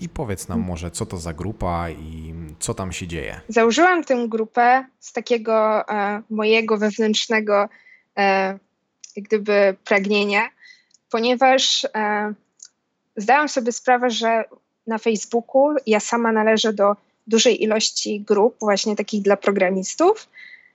I 0.00 0.08
powiedz 0.08 0.48
nam 0.48 0.60
może, 0.60 0.90
co 0.90 1.06
to 1.06 1.16
za 1.16 1.32
grupa 1.32 1.90
i 1.90 2.34
co 2.58 2.74
tam 2.74 2.92
się 2.92 3.06
dzieje. 3.06 3.40
Założyłam 3.48 4.04
tę 4.04 4.26
grupę 4.28 4.84
z 5.00 5.12
takiego 5.12 5.84
mojego 6.30 6.78
wewnętrznego 6.78 7.68
jak 9.16 9.24
gdyby 9.24 9.76
pragnienia, 9.84 10.48
ponieważ 11.10 11.86
zdałam 13.16 13.48
sobie 13.48 13.72
sprawę, 13.72 14.10
że 14.10 14.44
na 14.86 14.98
Facebooku. 14.98 15.74
Ja 15.86 16.00
sama 16.00 16.32
należę 16.32 16.72
do 16.72 16.96
dużej 17.26 17.62
ilości 17.62 18.20
grup, 18.20 18.56
właśnie 18.60 18.96
takich 18.96 19.22
dla 19.22 19.36
programistów, 19.36 20.28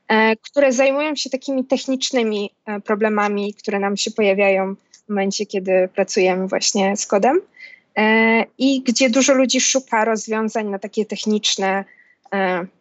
e, 0.07 0.35
które 0.35 0.73
zajmują 0.73 1.15
się 1.15 1.29
takimi 1.29 1.65
technicznymi 1.65 2.51
e, 2.65 2.79
problemami, 2.79 3.53
które 3.53 3.79
nam 3.79 3.97
się 3.97 4.11
pojawiają 4.11 4.75
w 4.75 5.09
momencie, 5.09 5.45
kiedy 5.45 5.89
pracujemy 5.95 6.47
właśnie 6.47 6.97
z 6.97 7.05
kodem. 7.05 7.41
E, 7.97 8.45
I 8.57 8.81
gdzie 8.81 9.09
dużo 9.09 9.33
ludzi 9.33 9.61
szuka 9.61 10.05
rozwiązań 10.05 10.67
na 10.67 10.79
takie 10.79 11.05
techniczne 11.05 11.85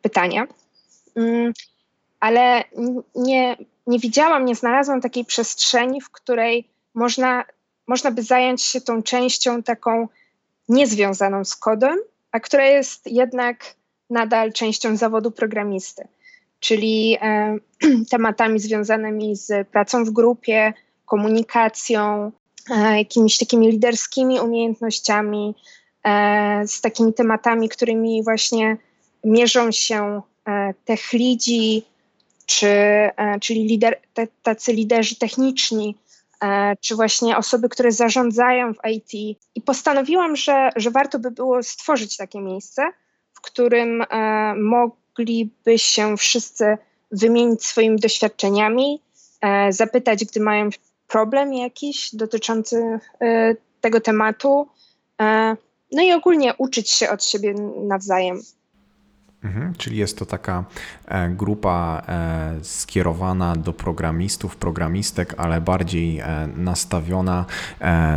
pytania. 0.02 0.46
Mm, 1.16 1.52
ale 2.20 2.64
nie, 3.14 3.56
nie 3.86 3.98
widziałam, 3.98 4.44
nie 4.44 4.54
znalazłam 4.54 5.00
takiej 5.00 5.24
przestrzeni, 5.24 6.00
w 6.00 6.10
której 6.10 6.68
można, 6.94 7.44
można 7.90 8.10
by 8.10 8.22
zająć 8.22 8.62
się 8.62 8.80
tą 8.80 9.02
częścią 9.02 9.62
taką 9.62 10.08
niezwiązaną 10.68 11.44
z 11.44 11.56
kodem, 11.56 11.98
a 12.32 12.40
która 12.40 12.66
jest 12.66 13.06
jednak 13.06 13.74
nadal 14.10 14.52
częścią 14.52 14.96
zawodu 14.96 15.30
programisty, 15.30 16.08
czyli 16.60 17.16
e, 17.20 17.56
tematami 18.10 18.58
związanymi 18.60 19.36
z 19.36 19.68
pracą 19.68 20.04
w 20.04 20.10
grupie, 20.10 20.72
komunikacją, 21.04 22.32
e, 22.70 22.98
jakimiś 22.98 23.38
takimi 23.38 23.70
liderskimi 23.70 24.40
umiejętnościami, 24.40 25.54
e, 26.04 26.62
z 26.66 26.80
takimi 26.80 27.14
tematami, 27.14 27.68
którymi 27.68 28.22
właśnie 28.22 28.76
mierzą 29.24 29.72
się 29.72 30.22
e, 30.48 30.74
tech 30.84 31.12
lidzi, 31.12 31.82
czy, 32.46 32.68
e, 32.68 33.40
czyli 33.40 33.64
lider, 33.64 34.00
te, 34.14 34.26
tacy 34.42 34.72
liderzy 34.72 35.16
techniczni 35.16 35.96
czy 36.80 36.96
właśnie 36.96 37.36
osoby, 37.36 37.68
które 37.68 37.92
zarządzają 37.92 38.74
w 38.74 38.78
IT. 38.90 39.38
I 39.54 39.62
postanowiłam, 39.64 40.36
że, 40.36 40.70
że 40.76 40.90
warto 40.90 41.18
by 41.18 41.30
było 41.30 41.62
stworzyć 41.62 42.16
takie 42.16 42.40
miejsce, 42.40 42.82
w 43.32 43.40
którym 43.40 44.02
e, 44.02 44.54
mogliby 44.54 45.78
się 45.78 46.16
wszyscy 46.16 46.78
wymienić 47.12 47.66
swoimi 47.66 48.00
doświadczeniami, 48.00 49.02
e, 49.40 49.72
zapytać, 49.72 50.24
gdy 50.24 50.40
mają 50.40 50.68
problem 51.08 51.54
jakiś 51.54 52.14
dotyczący 52.14 52.98
tego 53.80 54.00
tematu, 54.00 54.68
no 55.92 56.02
i 56.02 56.12
ogólnie 56.12 56.54
uczyć 56.58 56.90
się 56.90 57.10
od 57.10 57.24
siebie 57.24 57.54
nawzajem. 57.76 58.42
Mhm, 59.44 59.74
czyli 59.74 59.96
jest 59.96 60.18
to 60.18 60.26
taka 60.26 60.64
e, 61.06 61.28
grupa 61.28 62.02
e, 62.08 62.64
skierowana 62.64 63.56
do 63.56 63.72
programistów, 63.72 64.56
programistek, 64.56 65.34
ale 65.36 65.60
bardziej 65.60 66.18
e, 66.18 66.48
nastawiona 66.56 67.46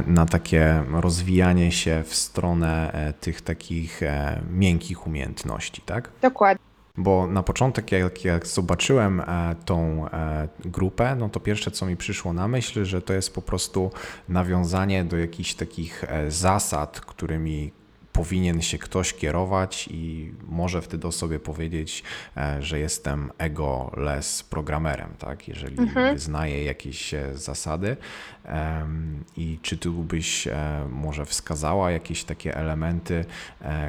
na 0.07 0.25
takie 0.25 0.83
rozwijanie 0.91 1.71
się 1.71 2.03
w 2.07 2.15
stronę 2.15 2.93
tych 3.21 3.41
takich 3.41 4.01
miękkich 4.51 5.07
umiejętności, 5.07 5.81
tak? 5.81 6.09
Dokładnie. 6.21 6.63
Bo 6.97 7.27
na 7.27 7.43
początek, 7.43 7.91
jak, 7.91 8.25
jak 8.25 8.47
zobaczyłem 8.47 9.21
tą 9.65 10.05
grupę, 10.65 11.15
no 11.15 11.29
to 11.29 11.39
pierwsze, 11.39 11.71
co 11.71 11.85
mi 11.85 11.95
przyszło 11.97 12.33
na 12.33 12.47
myśl, 12.47 12.85
że 12.85 13.01
to 13.01 13.13
jest 13.13 13.35
po 13.35 13.41
prostu 13.41 13.91
nawiązanie 14.29 15.03
do 15.03 15.17
jakichś 15.17 15.53
takich 15.53 16.05
zasad, 16.27 17.01
którymi 17.01 17.71
powinien 18.13 18.61
się 18.61 18.77
ktoś 18.77 19.13
kierować 19.13 19.89
i 19.91 20.31
może 20.47 20.81
wtedy 20.81 21.07
o 21.07 21.11
sobie 21.11 21.39
powiedzieć, 21.39 22.03
e, 22.37 22.61
że 22.61 22.79
jestem 22.79 23.31
ego-less 23.37 24.43
programerem, 24.43 25.09
tak? 25.19 25.47
jeżeli 25.47 25.79
mhm. 25.79 26.15
wyznaję 26.15 26.63
jakieś 26.63 27.13
e, 27.13 27.37
zasady. 27.37 27.97
I 29.37 29.59
czy 29.61 29.77
tu 29.77 29.93
byś 29.93 30.47
e, 30.47 30.87
może 30.91 31.25
wskazała 31.25 31.91
jakieś 31.91 32.23
takie 32.23 32.55
elementy, 32.55 33.25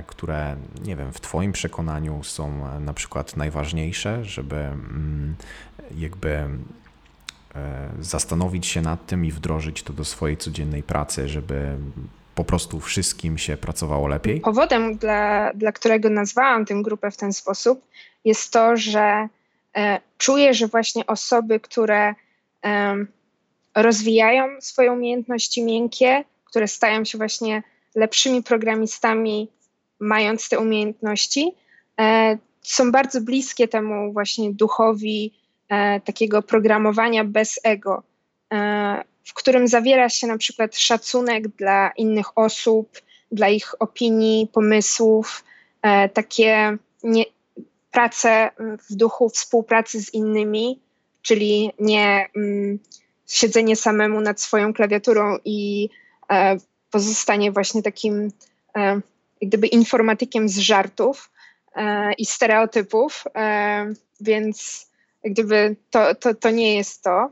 które, 0.07 0.57
nie 0.85 0.97
wiem, 0.97 1.13
w 1.13 1.21
Twoim 1.21 1.53
przekonaniu 1.53 2.23
są 2.23 2.81
na 2.81 2.95
przykład 2.95 3.37
najważniejsze, 3.37 4.25
żeby 4.25 4.57
mm, 4.57 5.35
jakby 5.97 6.49
zastanowić 8.01 8.67
się 8.67 8.81
nad 8.83 9.07
tym 9.07 9.25
i 9.25 9.33
wdrożyć 9.33 9.83
to 9.83 9.93
do 9.93 10.05
swojej 10.05 10.37
codziennej 10.37 10.83
pracy, 10.83 11.29
żeby 11.29 11.77
po 12.35 12.45
prostu 12.45 12.81
wszystkim 12.81 13.39
się 13.39 13.57
pracowało 13.57 14.09
lepiej? 14.09 14.41
Powodem, 14.41 14.97
dla, 14.97 15.53
dla 15.55 15.73
którego 15.73 16.11
nazwałam 16.11 16.65
tę 16.65 16.75
grupę 16.83 17.11
w 17.11 17.17
ten 17.17 17.33
sposób, 17.33 17.85
jest 18.25 18.53
to, 18.53 18.77
że 18.77 19.29
e, 19.77 20.01
czuję, 20.19 20.55
że 20.55 20.67
właśnie 20.67 21.07
osoby, 21.07 21.61
które 21.61 22.15
e, 22.65 22.97
rozwijają 23.75 24.61
swoje 24.61 24.93
umiejętności 24.93 25.65
miękkie, 25.65 26.25
które 26.45 26.69
stają 26.69 27.05
się 27.05 27.19
właśnie 27.19 27.63
lepszymi 27.95 28.43
programistami, 28.43 29.49
mając 30.01 30.49
te 30.49 30.59
umiejętności, 30.59 31.53
e, 32.01 32.39
są 32.63 32.93
bardzo 32.93 33.21
bliskie 33.21 33.69
temu 33.69 34.13
właśnie 34.13 34.53
duchowi 34.53 35.33
e, 35.69 36.01
takiego 36.01 36.43
programowania 36.43 37.25
bez 37.25 37.61
ego 37.65 38.03
e, 38.53 39.05
w 39.25 39.35
którym 39.35 39.69
zawiera 39.69 40.09
się 40.09 40.27
na 40.27 40.39
przykład 40.39 40.77
szacunek 40.77 41.49
dla 41.49 41.91
innych 41.97 42.39
osób, 42.39 42.99
dla 43.33 43.49
ich 43.49 43.83
opinii, 43.83 44.49
pomysłów, 44.53 45.45
e, 45.83 46.09
takie 46.09 46.77
nie, 47.03 47.25
prace 47.91 48.51
w 48.91 48.95
duchu 48.95 49.29
współpracy 49.29 50.01
z 50.03 50.15
innymi, 50.15 50.81
czyli 51.23 51.71
nie 51.79 52.27
mm, 52.37 52.79
siedzenie 53.27 53.77
samemu 53.77 54.21
nad 54.21 54.41
swoją 54.41 54.75
klawiaturą 54.75 55.39
i 55.45 55.89
e, 56.33 56.57
pozostanie 56.91 57.53
właśnie 57.53 57.83
takim 57.83 58.33
e, 58.77 59.01
gdyby 59.43 59.67
informatykiem 59.67 60.49
z 60.49 60.59
żartów 60.59 61.31
e, 61.77 62.13
i 62.13 62.27
stereotypów, 62.27 63.25
e, 63.37 63.87
więc 64.21 64.87
gdyby 65.25 65.77
to, 65.91 66.15
to, 66.15 66.35
to 66.35 66.51
nie 66.51 66.77
jest 66.77 67.03
to 67.03 67.31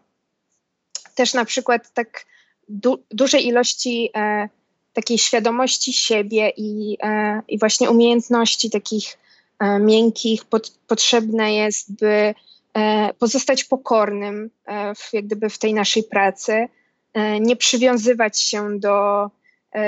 też 1.14 1.34
na 1.34 1.44
przykład 1.44 1.92
tak 1.92 2.24
du 2.68 3.04
dużej 3.10 3.46
ilości 3.46 4.10
e, 4.16 4.48
takiej 4.92 5.18
świadomości 5.18 5.92
siebie 5.92 6.52
i, 6.56 6.96
e, 7.02 7.42
i 7.48 7.58
właśnie 7.58 7.90
umiejętności 7.90 8.70
takich 8.70 9.18
e, 9.58 9.78
miękkich 9.78 10.44
pod, 10.44 10.70
potrzebne 10.86 11.54
jest, 11.54 11.94
by 11.94 12.34
e, 12.74 13.14
pozostać 13.18 13.64
pokornym 13.64 14.50
e, 14.64 14.94
w, 14.94 15.12
jak 15.12 15.26
gdyby 15.26 15.48
w 15.48 15.58
tej 15.58 15.74
naszej 15.74 16.02
pracy, 16.02 16.68
e, 17.14 17.40
nie 17.40 17.56
przywiązywać 17.56 18.40
się 18.40 18.78
do, 18.80 19.30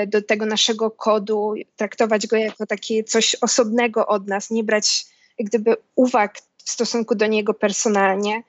do 0.07 0.21
tego 0.21 0.45
naszego 0.45 0.91
kodu, 0.91 1.53
traktować 1.75 2.27
go 2.27 2.37
jako 2.37 2.65
takie 2.65 3.03
coś 3.03 3.35
osobnego 3.41 4.07
od 4.07 4.27
nas, 4.27 4.49
nie 4.49 4.63
brać 4.63 5.05
jak 5.39 5.47
gdyby 5.47 5.75
uwag 5.95 6.37
w 6.57 6.69
stosunku 6.69 7.15
do 7.15 7.27
niego 7.27 7.53
personalnie. 7.53 8.43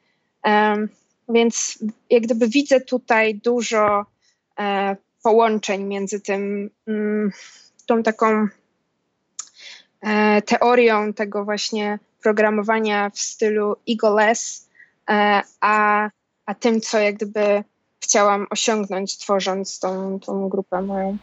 Więc 1.28 1.78
jak 2.10 2.22
gdyby 2.22 2.48
widzę 2.48 2.80
tutaj 2.80 3.34
dużo 3.34 4.06
e, 4.58 4.96
połączeń 5.22 5.84
między 5.84 6.20
tym, 6.20 6.70
mm, 6.86 7.30
tą 7.86 8.02
taką 8.02 8.48
e, 10.00 10.42
teorią 10.42 11.12
tego 11.12 11.44
właśnie 11.44 11.98
programowania 12.22 13.10
w 13.10 13.18
stylu 13.18 13.76
egoless, 13.88 14.68
e, 15.10 15.42
a, 15.60 16.10
a 16.46 16.54
tym, 16.54 16.80
co 16.80 16.98
jak 16.98 17.14
gdyby 17.14 17.64
chciałam 18.00 18.46
osiągnąć, 18.50 19.18
tworząc 19.18 19.78
tą, 19.78 20.20
tą 20.20 20.48
grupę 20.48 20.82
moją. 20.82 21.18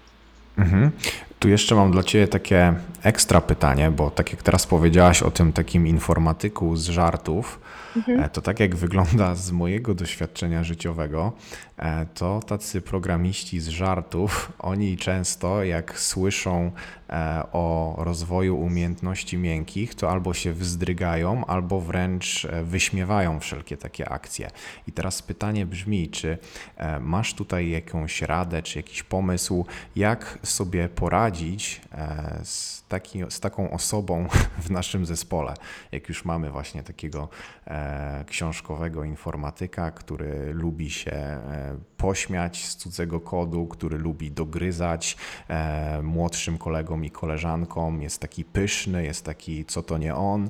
Mhm. 0.58 0.92
Tu 1.40 1.50
jeszcze 1.50 1.76
mam 1.76 1.92
dla 1.92 2.04
Ciebie 2.04 2.28
takie 2.28 2.74
ekstra 3.04 3.42
pytanie, 3.42 3.92
bo 3.92 4.12
tak 4.12 4.32
jak 4.32 4.44
teraz 4.44 4.68
powiedziałaś 4.68 5.22
o 5.22 5.32
tym 5.32 5.54
takim 5.54 5.88
informatyku 5.88 6.76
z 6.76 6.90
żartów, 6.90 7.60
mhm. 7.96 8.20
E, 8.20 8.30
to 8.30 8.42
tak 8.42 8.60
jak 8.60 8.76
wygląda 8.76 9.36
z 9.36 9.52
mojego 9.52 9.94
doświadczenia 9.94 10.64
życiowego, 10.64 11.34
e, 11.78 12.06
to 12.06 12.40
tacy 12.40 12.82
programiści 12.82 13.60
z 13.60 13.68
żartów, 13.68 14.52
oni 14.60 14.98
często 14.98 15.64
jak 15.64 16.00
słyszą 16.00 16.72
e, 17.10 17.44
o 17.52 17.96
rozwoju 17.98 18.58
umiejętności 18.58 19.38
miękkich, 19.38 19.96
to 19.96 20.12
albo 20.12 20.34
się 20.34 20.54
wzdrygają, 20.54 21.46
albo 21.46 21.82
wręcz 21.82 22.48
wyśmiewają 22.64 23.40
wszelkie 23.40 23.78
takie 23.78 24.10
akcje. 24.10 24.52
I 24.88 24.92
teraz 24.92 25.22
pytanie 25.22 25.66
brzmi, 25.66 26.10
czy 26.10 26.38
masz 27.02 27.34
tutaj 27.34 27.70
jakąś 27.70 28.22
radę, 28.22 28.64
czy 28.64 28.80
jakiś 28.80 29.04
pomysł, 29.04 29.66
jak 29.96 30.40
sobie 30.44 30.90
poradzić 30.90 31.82
z, 32.44 32.84
taki, 32.88 33.24
z 33.30 33.40
taką 33.40 33.72
osobą 33.72 34.28
w 34.66 34.70
naszym 34.70 35.06
zespole, 35.06 35.54
jak 35.92 36.10
już 36.10 36.26
mamy 36.26 36.52
właśnie 36.52 36.84
takiego 36.84 37.30
książkowego 38.28 39.04
informatyka, 39.04 39.92
który 39.92 40.54
lubi 40.54 40.90
się 40.90 41.12
e, 41.12 41.78
pośmiać 41.98 42.66
z 42.66 42.76
cudzego 42.76 43.20
kodu, 43.20 43.68
który 43.68 43.98
lubi 43.98 44.32
dogryzać 44.32 45.18
e, 45.48 46.02
młodszym 46.02 46.58
kolegom 46.58 47.06
i 47.06 47.12
koleżankom, 47.12 48.02
jest 48.02 48.20
taki 48.20 48.46
pyszny, 48.46 49.04
jest 49.04 49.26
taki 49.26 49.66
co 49.66 49.84
to 49.84 49.98
nie 49.98 50.16
on. 50.16 50.50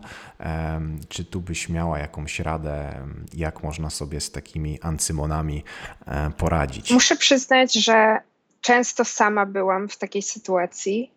Czy 1.10 1.26
tu 1.26 1.42
byś 1.42 1.70
miała 1.70 2.00
jakąś 2.00 2.40
radę, 2.40 3.06
jak 3.34 3.64
można 3.64 3.90
sobie 3.90 4.22
z 4.22 4.32
takimi 4.32 4.82
ancymonami 4.82 5.64
e, 6.08 6.32
poradzić? 6.32 6.92
Muszę 6.92 7.16
przyznać, 7.16 7.74
że 7.74 8.20
często 8.64 9.06
sama 9.06 9.46
byłam 9.46 9.90
w 9.90 9.98
takiej 9.98 10.22
sytuacji, 10.22 11.12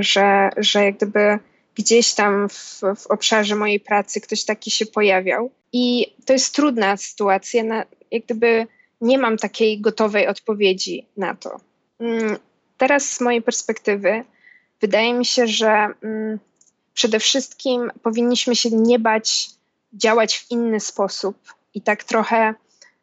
że, 0.00 0.50
że 0.56 0.84
jak 0.84 0.96
gdyby 0.96 1.38
gdzieś 1.74 2.14
tam 2.14 2.48
w, 2.48 2.80
w 2.96 3.06
obszarze 3.06 3.54
mojej 3.54 3.80
pracy 3.80 4.20
ktoś 4.20 4.44
taki 4.44 4.70
się 4.70 4.86
pojawiał. 4.86 5.50
I 5.72 6.14
to 6.26 6.32
jest 6.32 6.54
trudna 6.54 6.96
sytuacja, 6.96 7.64
na, 7.64 7.84
jak 8.10 8.24
gdyby 8.24 8.66
nie 9.00 9.18
mam 9.18 9.36
takiej 9.36 9.80
gotowej 9.80 10.26
odpowiedzi 10.28 11.06
na 11.16 11.34
to. 11.34 11.60
Mm, 12.00 12.36
teraz 12.78 13.12
z 13.12 13.20
mojej 13.20 13.42
perspektywy 13.42 14.24
wydaje 14.80 15.14
mi 15.14 15.24
się, 15.24 15.46
że 15.46 15.88
mm, 16.02 16.38
przede 16.94 17.20
wszystkim 17.20 17.90
powinniśmy 18.02 18.56
się 18.56 18.70
nie 18.70 18.98
bać 18.98 19.50
działać 19.92 20.38
w 20.38 20.50
inny 20.50 20.80
sposób 20.80 21.36
i 21.74 21.80
tak 21.80 22.04
trochę 22.04 22.54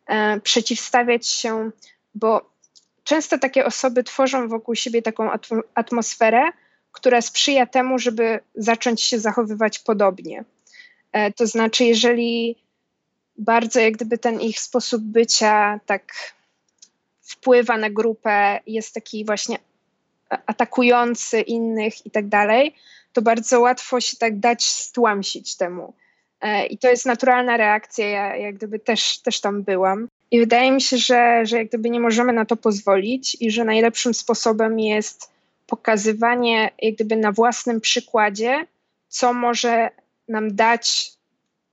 e, 0.08 0.40
przeciwstawiać 0.40 1.28
się, 1.28 1.72
bo 2.16 2.53
często 3.04 3.40
takie 3.40 3.66
osoby 3.66 4.04
tworzą 4.04 4.48
wokół 4.48 4.76
siebie 4.76 5.02
taką 5.02 5.30
atmosferę, 5.76 6.52
która 6.92 7.22
sprzyja 7.22 7.66
temu, 7.66 8.00
żeby 8.00 8.40
zacząć 8.56 9.02
się 9.02 9.20
zachowywać 9.20 9.80
podobnie. 9.80 10.44
E, 11.12 11.32
to 11.32 11.48
znaczy, 11.48 11.84
jeżeli 11.84 12.56
bardzo 13.38 13.80
jak 13.80 13.94
gdyby 13.94 14.18
ten 14.18 14.42
ich 14.42 14.60
sposób 14.60 15.02
bycia 15.04 15.80
tak 15.86 16.14
wpływa 17.22 17.78
na 17.78 17.90
grupę, 17.90 18.60
jest 18.68 18.94
taki 18.94 19.26
właśnie 19.26 19.58
atakujący 20.46 21.42
innych 21.42 22.06
i 22.06 22.12
tak 22.12 22.28
dalej, 22.28 22.76
to 23.14 23.22
bardzo 23.22 23.60
łatwo 23.60 24.02
się 24.02 24.18
tak 24.18 24.40
dać 24.40 24.66
stłamsić 24.66 25.56
temu. 25.56 25.94
E, 26.42 26.66
I 26.66 26.78
to 26.78 26.90
jest 26.90 27.06
naturalna 27.06 27.58
reakcja, 27.58 28.08
ja 28.08 28.36
jak 28.36 28.56
gdyby 28.56 28.80
też, 28.80 29.20
też 29.20 29.42
tam 29.42 29.64
byłam. 29.64 30.08
I 30.34 30.40
wydaje 30.40 30.72
mi 30.72 30.82
się, 30.82 30.98
że, 30.98 31.46
że 31.46 31.58
jak 31.58 31.68
gdyby 31.68 31.90
nie 31.90 32.00
możemy 32.00 32.34
na 32.34 32.46
to 32.46 32.56
pozwolić 32.56 33.38
i 33.40 33.52
że 33.52 33.66
najlepszym 33.66 34.14
sposobem 34.14 34.80
jest 34.80 35.32
pokazywanie 35.68 36.72
jak 36.82 36.96
gdyby 36.96 37.16
na 37.16 37.32
własnym 37.32 37.82
przykładzie, 37.82 38.68
co 39.08 39.34
może 39.34 39.90
nam 40.28 40.56
dać 40.56 41.12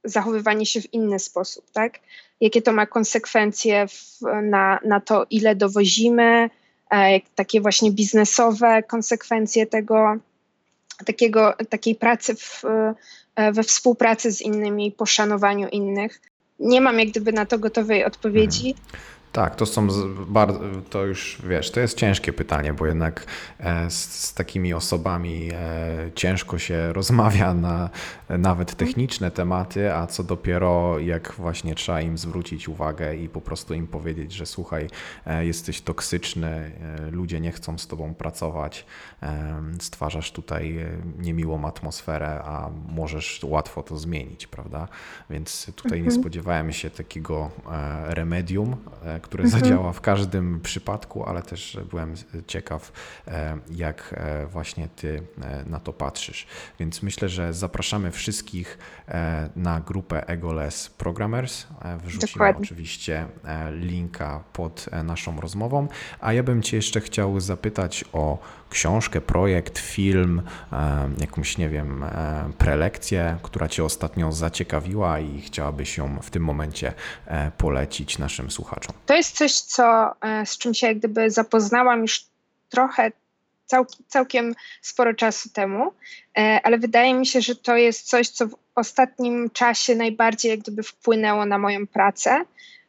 zachowywanie 0.05 0.67
się 0.67 0.81
w 0.81 0.95
inny 0.95 1.19
sposób, 1.19 1.71
tak? 1.71 1.99
Jakie 2.41 2.63
to 2.63 2.73
ma 2.73 2.87
konsekwencje 2.87 3.87
w, 3.89 4.21
na, 4.43 4.79
na 4.85 5.01
to, 5.01 5.27
ile 5.31 5.55
dowozimy, 5.55 6.51
e, 6.91 7.21
takie 7.35 7.61
właśnie 7.61 7.91
biznesowe 7.93 8.83
konsekwencje 8.83 9.67
tego, 9.67 10.17
takiego, 11.07 11.55
takiej 11.69 11.95
pracy 11.95 12.35
w, 12.35 12.65
e, 13.37 13.53
we 13.53 13.63
współpracy 13.63 14.33
z 14.33 14.41
innymi, 14.41 14.93
poszanowaniu 14.93 15.69
innych. 15.69 16.30
Nie 16.61 16.81
mam 16.81 16.99
jak 16.99 17.09
gdyby 17.09 17.33
na 17.33 17.47
to 17.47 17.59
gotowej 17.59 18.05
odpowiedzi. 18.05 18.75
Mhm. 19.31 19.47
Tak, 19.47 19.57
to 19.57 19.67
są 19.67 19.89
bardzo, 20.27 20.61
to 20.91 21.05
już 21.05 21.39
wiesz, 21.45 21.71
to 21.71 21.81
jest 21.81 21.97
ciężkie 21.97 22.33
pytanie, 22.33 22.73
bo 22.73 22.87
jednak 22.87 23.27
e, 23.61 23.91
z, 23.91 24.13
z, 24.13 24.35
takimi 24.35 24.75
osobami 24.75 25.51
e, 25.53 26.11
ciężko 26.15 26.59
się 26.59 26.77
rozmawia 26.93 27.55
na 27.55 27.91
nawet 28.29 28.75
techniczne 28.75 29.31
tematy, 29.31 29.95
a 29.95 30.07
co 30.07 30.25
dopiero 30.25 30.99
jak 30.99 31.33
właśnie 31.33 31.75
trzeba 31.75 32.01
im 32.01 32.19
zwrócić 32.19 32.69
uwagę 32.69 33.17
i 33.17 33.29
po 33.29 33.41
prostu 33.41 33.75
im 33.75 33.87
powiedzieć, 33.87 34.33
że 34.33 34.47
słuchaj, 34.47 34.89
e, 35.27 35.47
jesteś 35.47 35.81
toksyczny, 35.81 36.71
ludzie 37.11 37.41
nie 37.41 37.53
chcą 37.53 37.79
z 37.79 37.87
tobą 37.87 38.15
pracować, 38.15 38.87
stwarzasz 39.81 40.33
tutaj 40.33 40.79
niemiłą 41.19 41.65
atmosferę, 41.65 42.43
a 42.45 42.71
możesz 42.89 43.41
łatwo 43.45 43.83
to 43.83 43.99
zmienić, 43.99 44.47
prawda? 44.47 44.89
Więc 45.31 45.73
tutaj 45.77 45.99
nie 45.99 46.05
mhm. 46.05 46.21
spodziewałem 46.23 46.73
się 46.73 46.91
takiego 46.91 47.51
remedium 48.09 48.77
które 49.21 49.45
mhm. 49.45 49.63
zadziała 49.63 49.93
w 49.93 50.01
każdym 50.01 50.61
przypadku, 50.61 51.25
ale 51.25 51.43
też 51.43 51.79
byłem 51.91 52.15
ciekaw, 52.47 52.93
e, 53.29 53.59
jak 53.71 54.15
e, 54.17 54.47
właśnie 54.47 54.89
ty 54.89 55.23
e, 55.43 55.65
na 55.67 55.81
to 55.81 55.93
patrzysz. 55.93 56.47
Więc 56.79 57.03
myślę, 57.03 57.29
że 57.29 57.55
zapraszamy 57.55 58.11
wszystkich 58.11 58.79
na 59.57 59.81
grupę 59.81 60.29
Egoless 60.29 60.89
Programmers. 60.89 61.67
Wrzucimy 62.05 62.33
Dokładnie. 62.33 62.63
oczywiście 62.63 63.27
linka 63.71 64.45
pod 64.53 64.87
naszą 65.05 65.41
rozmową. 65.41 65.89
A 66.21 66.33
ja 66.33 66.43
bym 66.43 66.63
cię 66.63 66.77
jeszcze 66.77 67.01
chciał 67.01 67.41
zapytać 67.41 68.05
o 68.13 68.39
książkę, 68.71 69.21
projekt, 69.21 69.79
film, 69.79 70.43
jakąś, 71.21 71.59
nie 71.59 71.69
wiem, 71.69 72.05
prelekcję, 72.59 73.37
która 73.43 73.69
Cię 73.69 73.85
ostatnio 73.85 74.33
zaciekawiła 74.33 75.21
i 75.21 75.41
chciałabyś 75.41 75.99
ją 75.99 76.19
w 76.23 76.31
tym 76.31 76.45
momencie 76.45 76.93
polecić 77.59 78.19
naszym 78.19 78.51
słuchaczom? 78.51 78.95
To 79.11 79.17
jest 79.17 79.37
coś, 79.37 79.61
co, 79.61 80.15
e, 80.21 80.47
z 80.47 80.59
czym 80.59 80.75
się 80.75 80.87
jak 80.87 80.99
gdyby 80.99 81.31
zapoznałam 81.31 82.01
już 82.01 82.25
trochę 82.69 83.13
całkiem, 84.09 84.55
sporo 84.83 85.15
czasu 85.15 85.49
temu, 85.49 85.93
e, 86.39 86.61
ale 86.65 86.79
wydaje 86.79 87.15
mi 87.15 87.27
się, 87.27 87.41
że 87.41 87.55
to 87.57 87.77
jest 87.77 88.09
coś, 88.09 88.29
co 88.29 88.47
w 88.47 88.57
ostatnim 88.75 89.51
czasie 89.51 89.95
najbardziej 89.95 90.51
jak 90.51 90.61
gdyby 90.61 90.83
wpłynęło 90.83 91.47
na 91.47 91.59
moją 91.59 91.87
pracę 91.87 92.45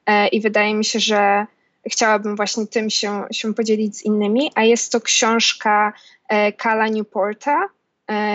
e, 0.05 0.28
i 0.28 0.41
wydaje 0.41 0.74
mi 0.74 0.86
się, 0.86 0.99
że 0.99 1.45
chciałabym 1.91 2.36
właśnie 2.36 2.67
tym 2.67 2.89
się, 2.89 3.24
się 3.32 3.53
podzielić 3.53 3.97
z 3.97 4.05
innymi, 4.05 4.51
a 4.55 4.63
jest 4.63 4.91
to 4.91 5.01
książka 5.01 5.93
Kala 6.57 6.88
Newporta, 6.88 7.69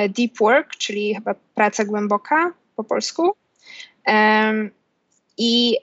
Deep 0.08 0.38
Work, 0.38 0.70
czyli 0.70 1.14
chyba 1.14 1.34
praca 1.54 1.84
głęboka 1.84 2.52
po 2.76 2.84
polsku. 2.84 3.36
I 5.38 5.76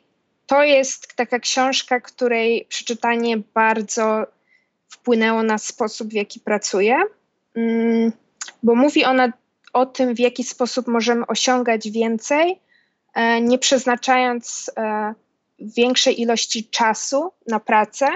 to 0.54 0.64
jest 0.64 1.16
taka 1.16 1.40
książka, 1.40 2.00
której 2.00 2.66
przeczytanie 2.70 3.38
bardzo 3.54 4.28
wpłynęło 4.90 5.44
na 5.44 5.58
sposób, 5.58 6.10
w 6.10 6.14
jaki 6.14 6.40
pracuję, 6.40 6.98
mm, 7.56 8.12
bo 8.64 8.76
mówi 8.76 9.06
ona 9.06 9.34
o 9.74 9.86
tym, 9.86 10.16
w 10.16 10.20
jaki 10.20 10.44
sposób 10.44 10.88
możemy 10.88 11.28
osiągać 11.28 11.90
więcej, 11.92 12.60
e, 13.14 13.42
nie 13.42 13.60
przeznaczając 13.60 14.72
e, 14.78 15.14
większej 15.60 16.22
ilości 16.22 16.70
czasu 16.70 17.32
na 17.48 17.60
pracę, 17.60 18.08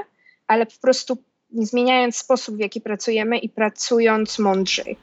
ale 0.47 0.65
po 0.65 0.77
prostu 0.81 1.17
zmieniając 1.53 2.17
sposób, 2.17 2.55
w 2.55 2.59
jaki 2.59 2.81
pracujemy 2.81 3.37
i 3.37 3.49
pracując 3.49 4.39
mądrzej. 4.39 4.97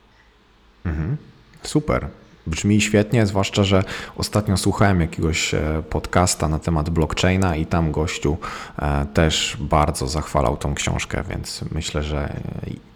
Mhm. 0.85 1.17
Super. 1.63 2.09
Brzmi 2.47 2.81
świetnie, 2.81 3.27
zwłaszcza, 3.27 3.65
że 3.65 3.85
ostatnio 4.17 4.57
słuchałem 4.57 5.01
jakiegoś 5.01 5.55
e, 5.55 5.83
podcasta 5.91 6.49
na 6.49 6.59
temat 6.59 6.91
blockchaina 6.91 7.57
i 7.57 7.67
tam 7.67 7.93
gościu 7.93 8.37
e, 8.79 9.07
też 9.15 9.57
bardzo 9.61 10.07
zachwalał 10.07 10.57
tą 10.57 10.75
książkę, 10.75 11.25
więc 11.29 11.65
myślę, 11.73 12.03
że 12.03 12.37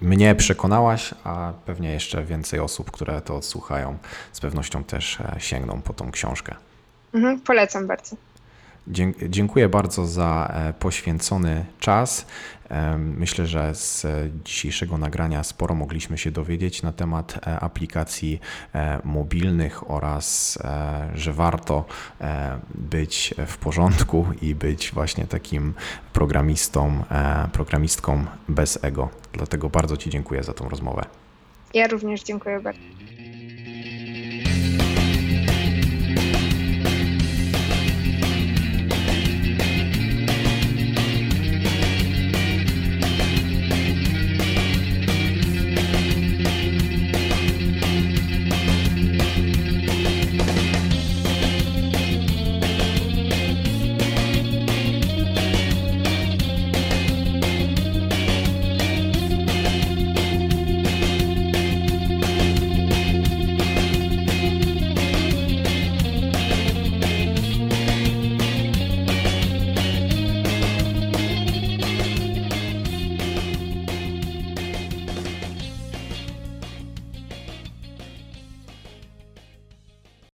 mnie 0.01 0.35
przekonałaś, 0.35 1.15
a 1.25 1.53
pewnie 1.67 1.93
jeszcze 1.93 2.25
więcej 2.25 2.61
osób, 2.61 2.91
które 2.91 3.21
to 3.21 3.37
odsłuchają, 3.37 3.99
z 4.33 4.41
pewnością 4.41 4.85
też 4.85 5.21
e, 5.21 5.35
sięgną 5.39 5.83
po 5.83 5.93
tą 5.93 6.11
książkę. 6.11 6.55
Mhm, 7.15 7.41
polecam 7.41 7.87
bardzo. 7.87 8.17
Dziękuję 9.29 9.69
bardzo 9.69 10.07
za 10.07 10.55
poświęcony 10.79 11.65
czas. 11.81 12.27
Myślę, 12.99 13.47
że 13.47 13.75
z 13.75 14.07
dzisiejszego 14.45 14.99
nagrania 14.99 15.45
sporo 15.45 15.75
mogliśmy 15.75 16.19
się 16.19 16.31
dowiedzieć 16.31 16.83
na 16.83 16.93
temat 16.93 17.39
e, 17.47 17.61
aplikacji 17.61 18.41
e, 18.75 19.01
mobilnych 19.05 19.91
oraz, 19.91 20.59
e, 20.65 21.11
że 21.15 21.33
warto 21.33 21.85
być 22.75 23.35
w 23.47 23.57
porządku 23.57 24.27
i 24.43 24.55
być 24.55 24.93
właśnie 24.95 25.27
takim 25.27 25.75
programistą, 26.13 27.05
programistką 27.53 28.25
bez 28.49 28.85
ego. 28.85 29.09
Dlatego 29.33 29.69
bardzo 29.69 29.97
Ci 29.97 30.11
dziękuję 30.11 30.43
za 30.43 30.53
tą 30.53 30.69
rozmowę. 30.69 31.05
Ja 31.75 31.87
również 31.87 32.23
dziękuję 32.23 32.61
bardzo. 32.61 32.98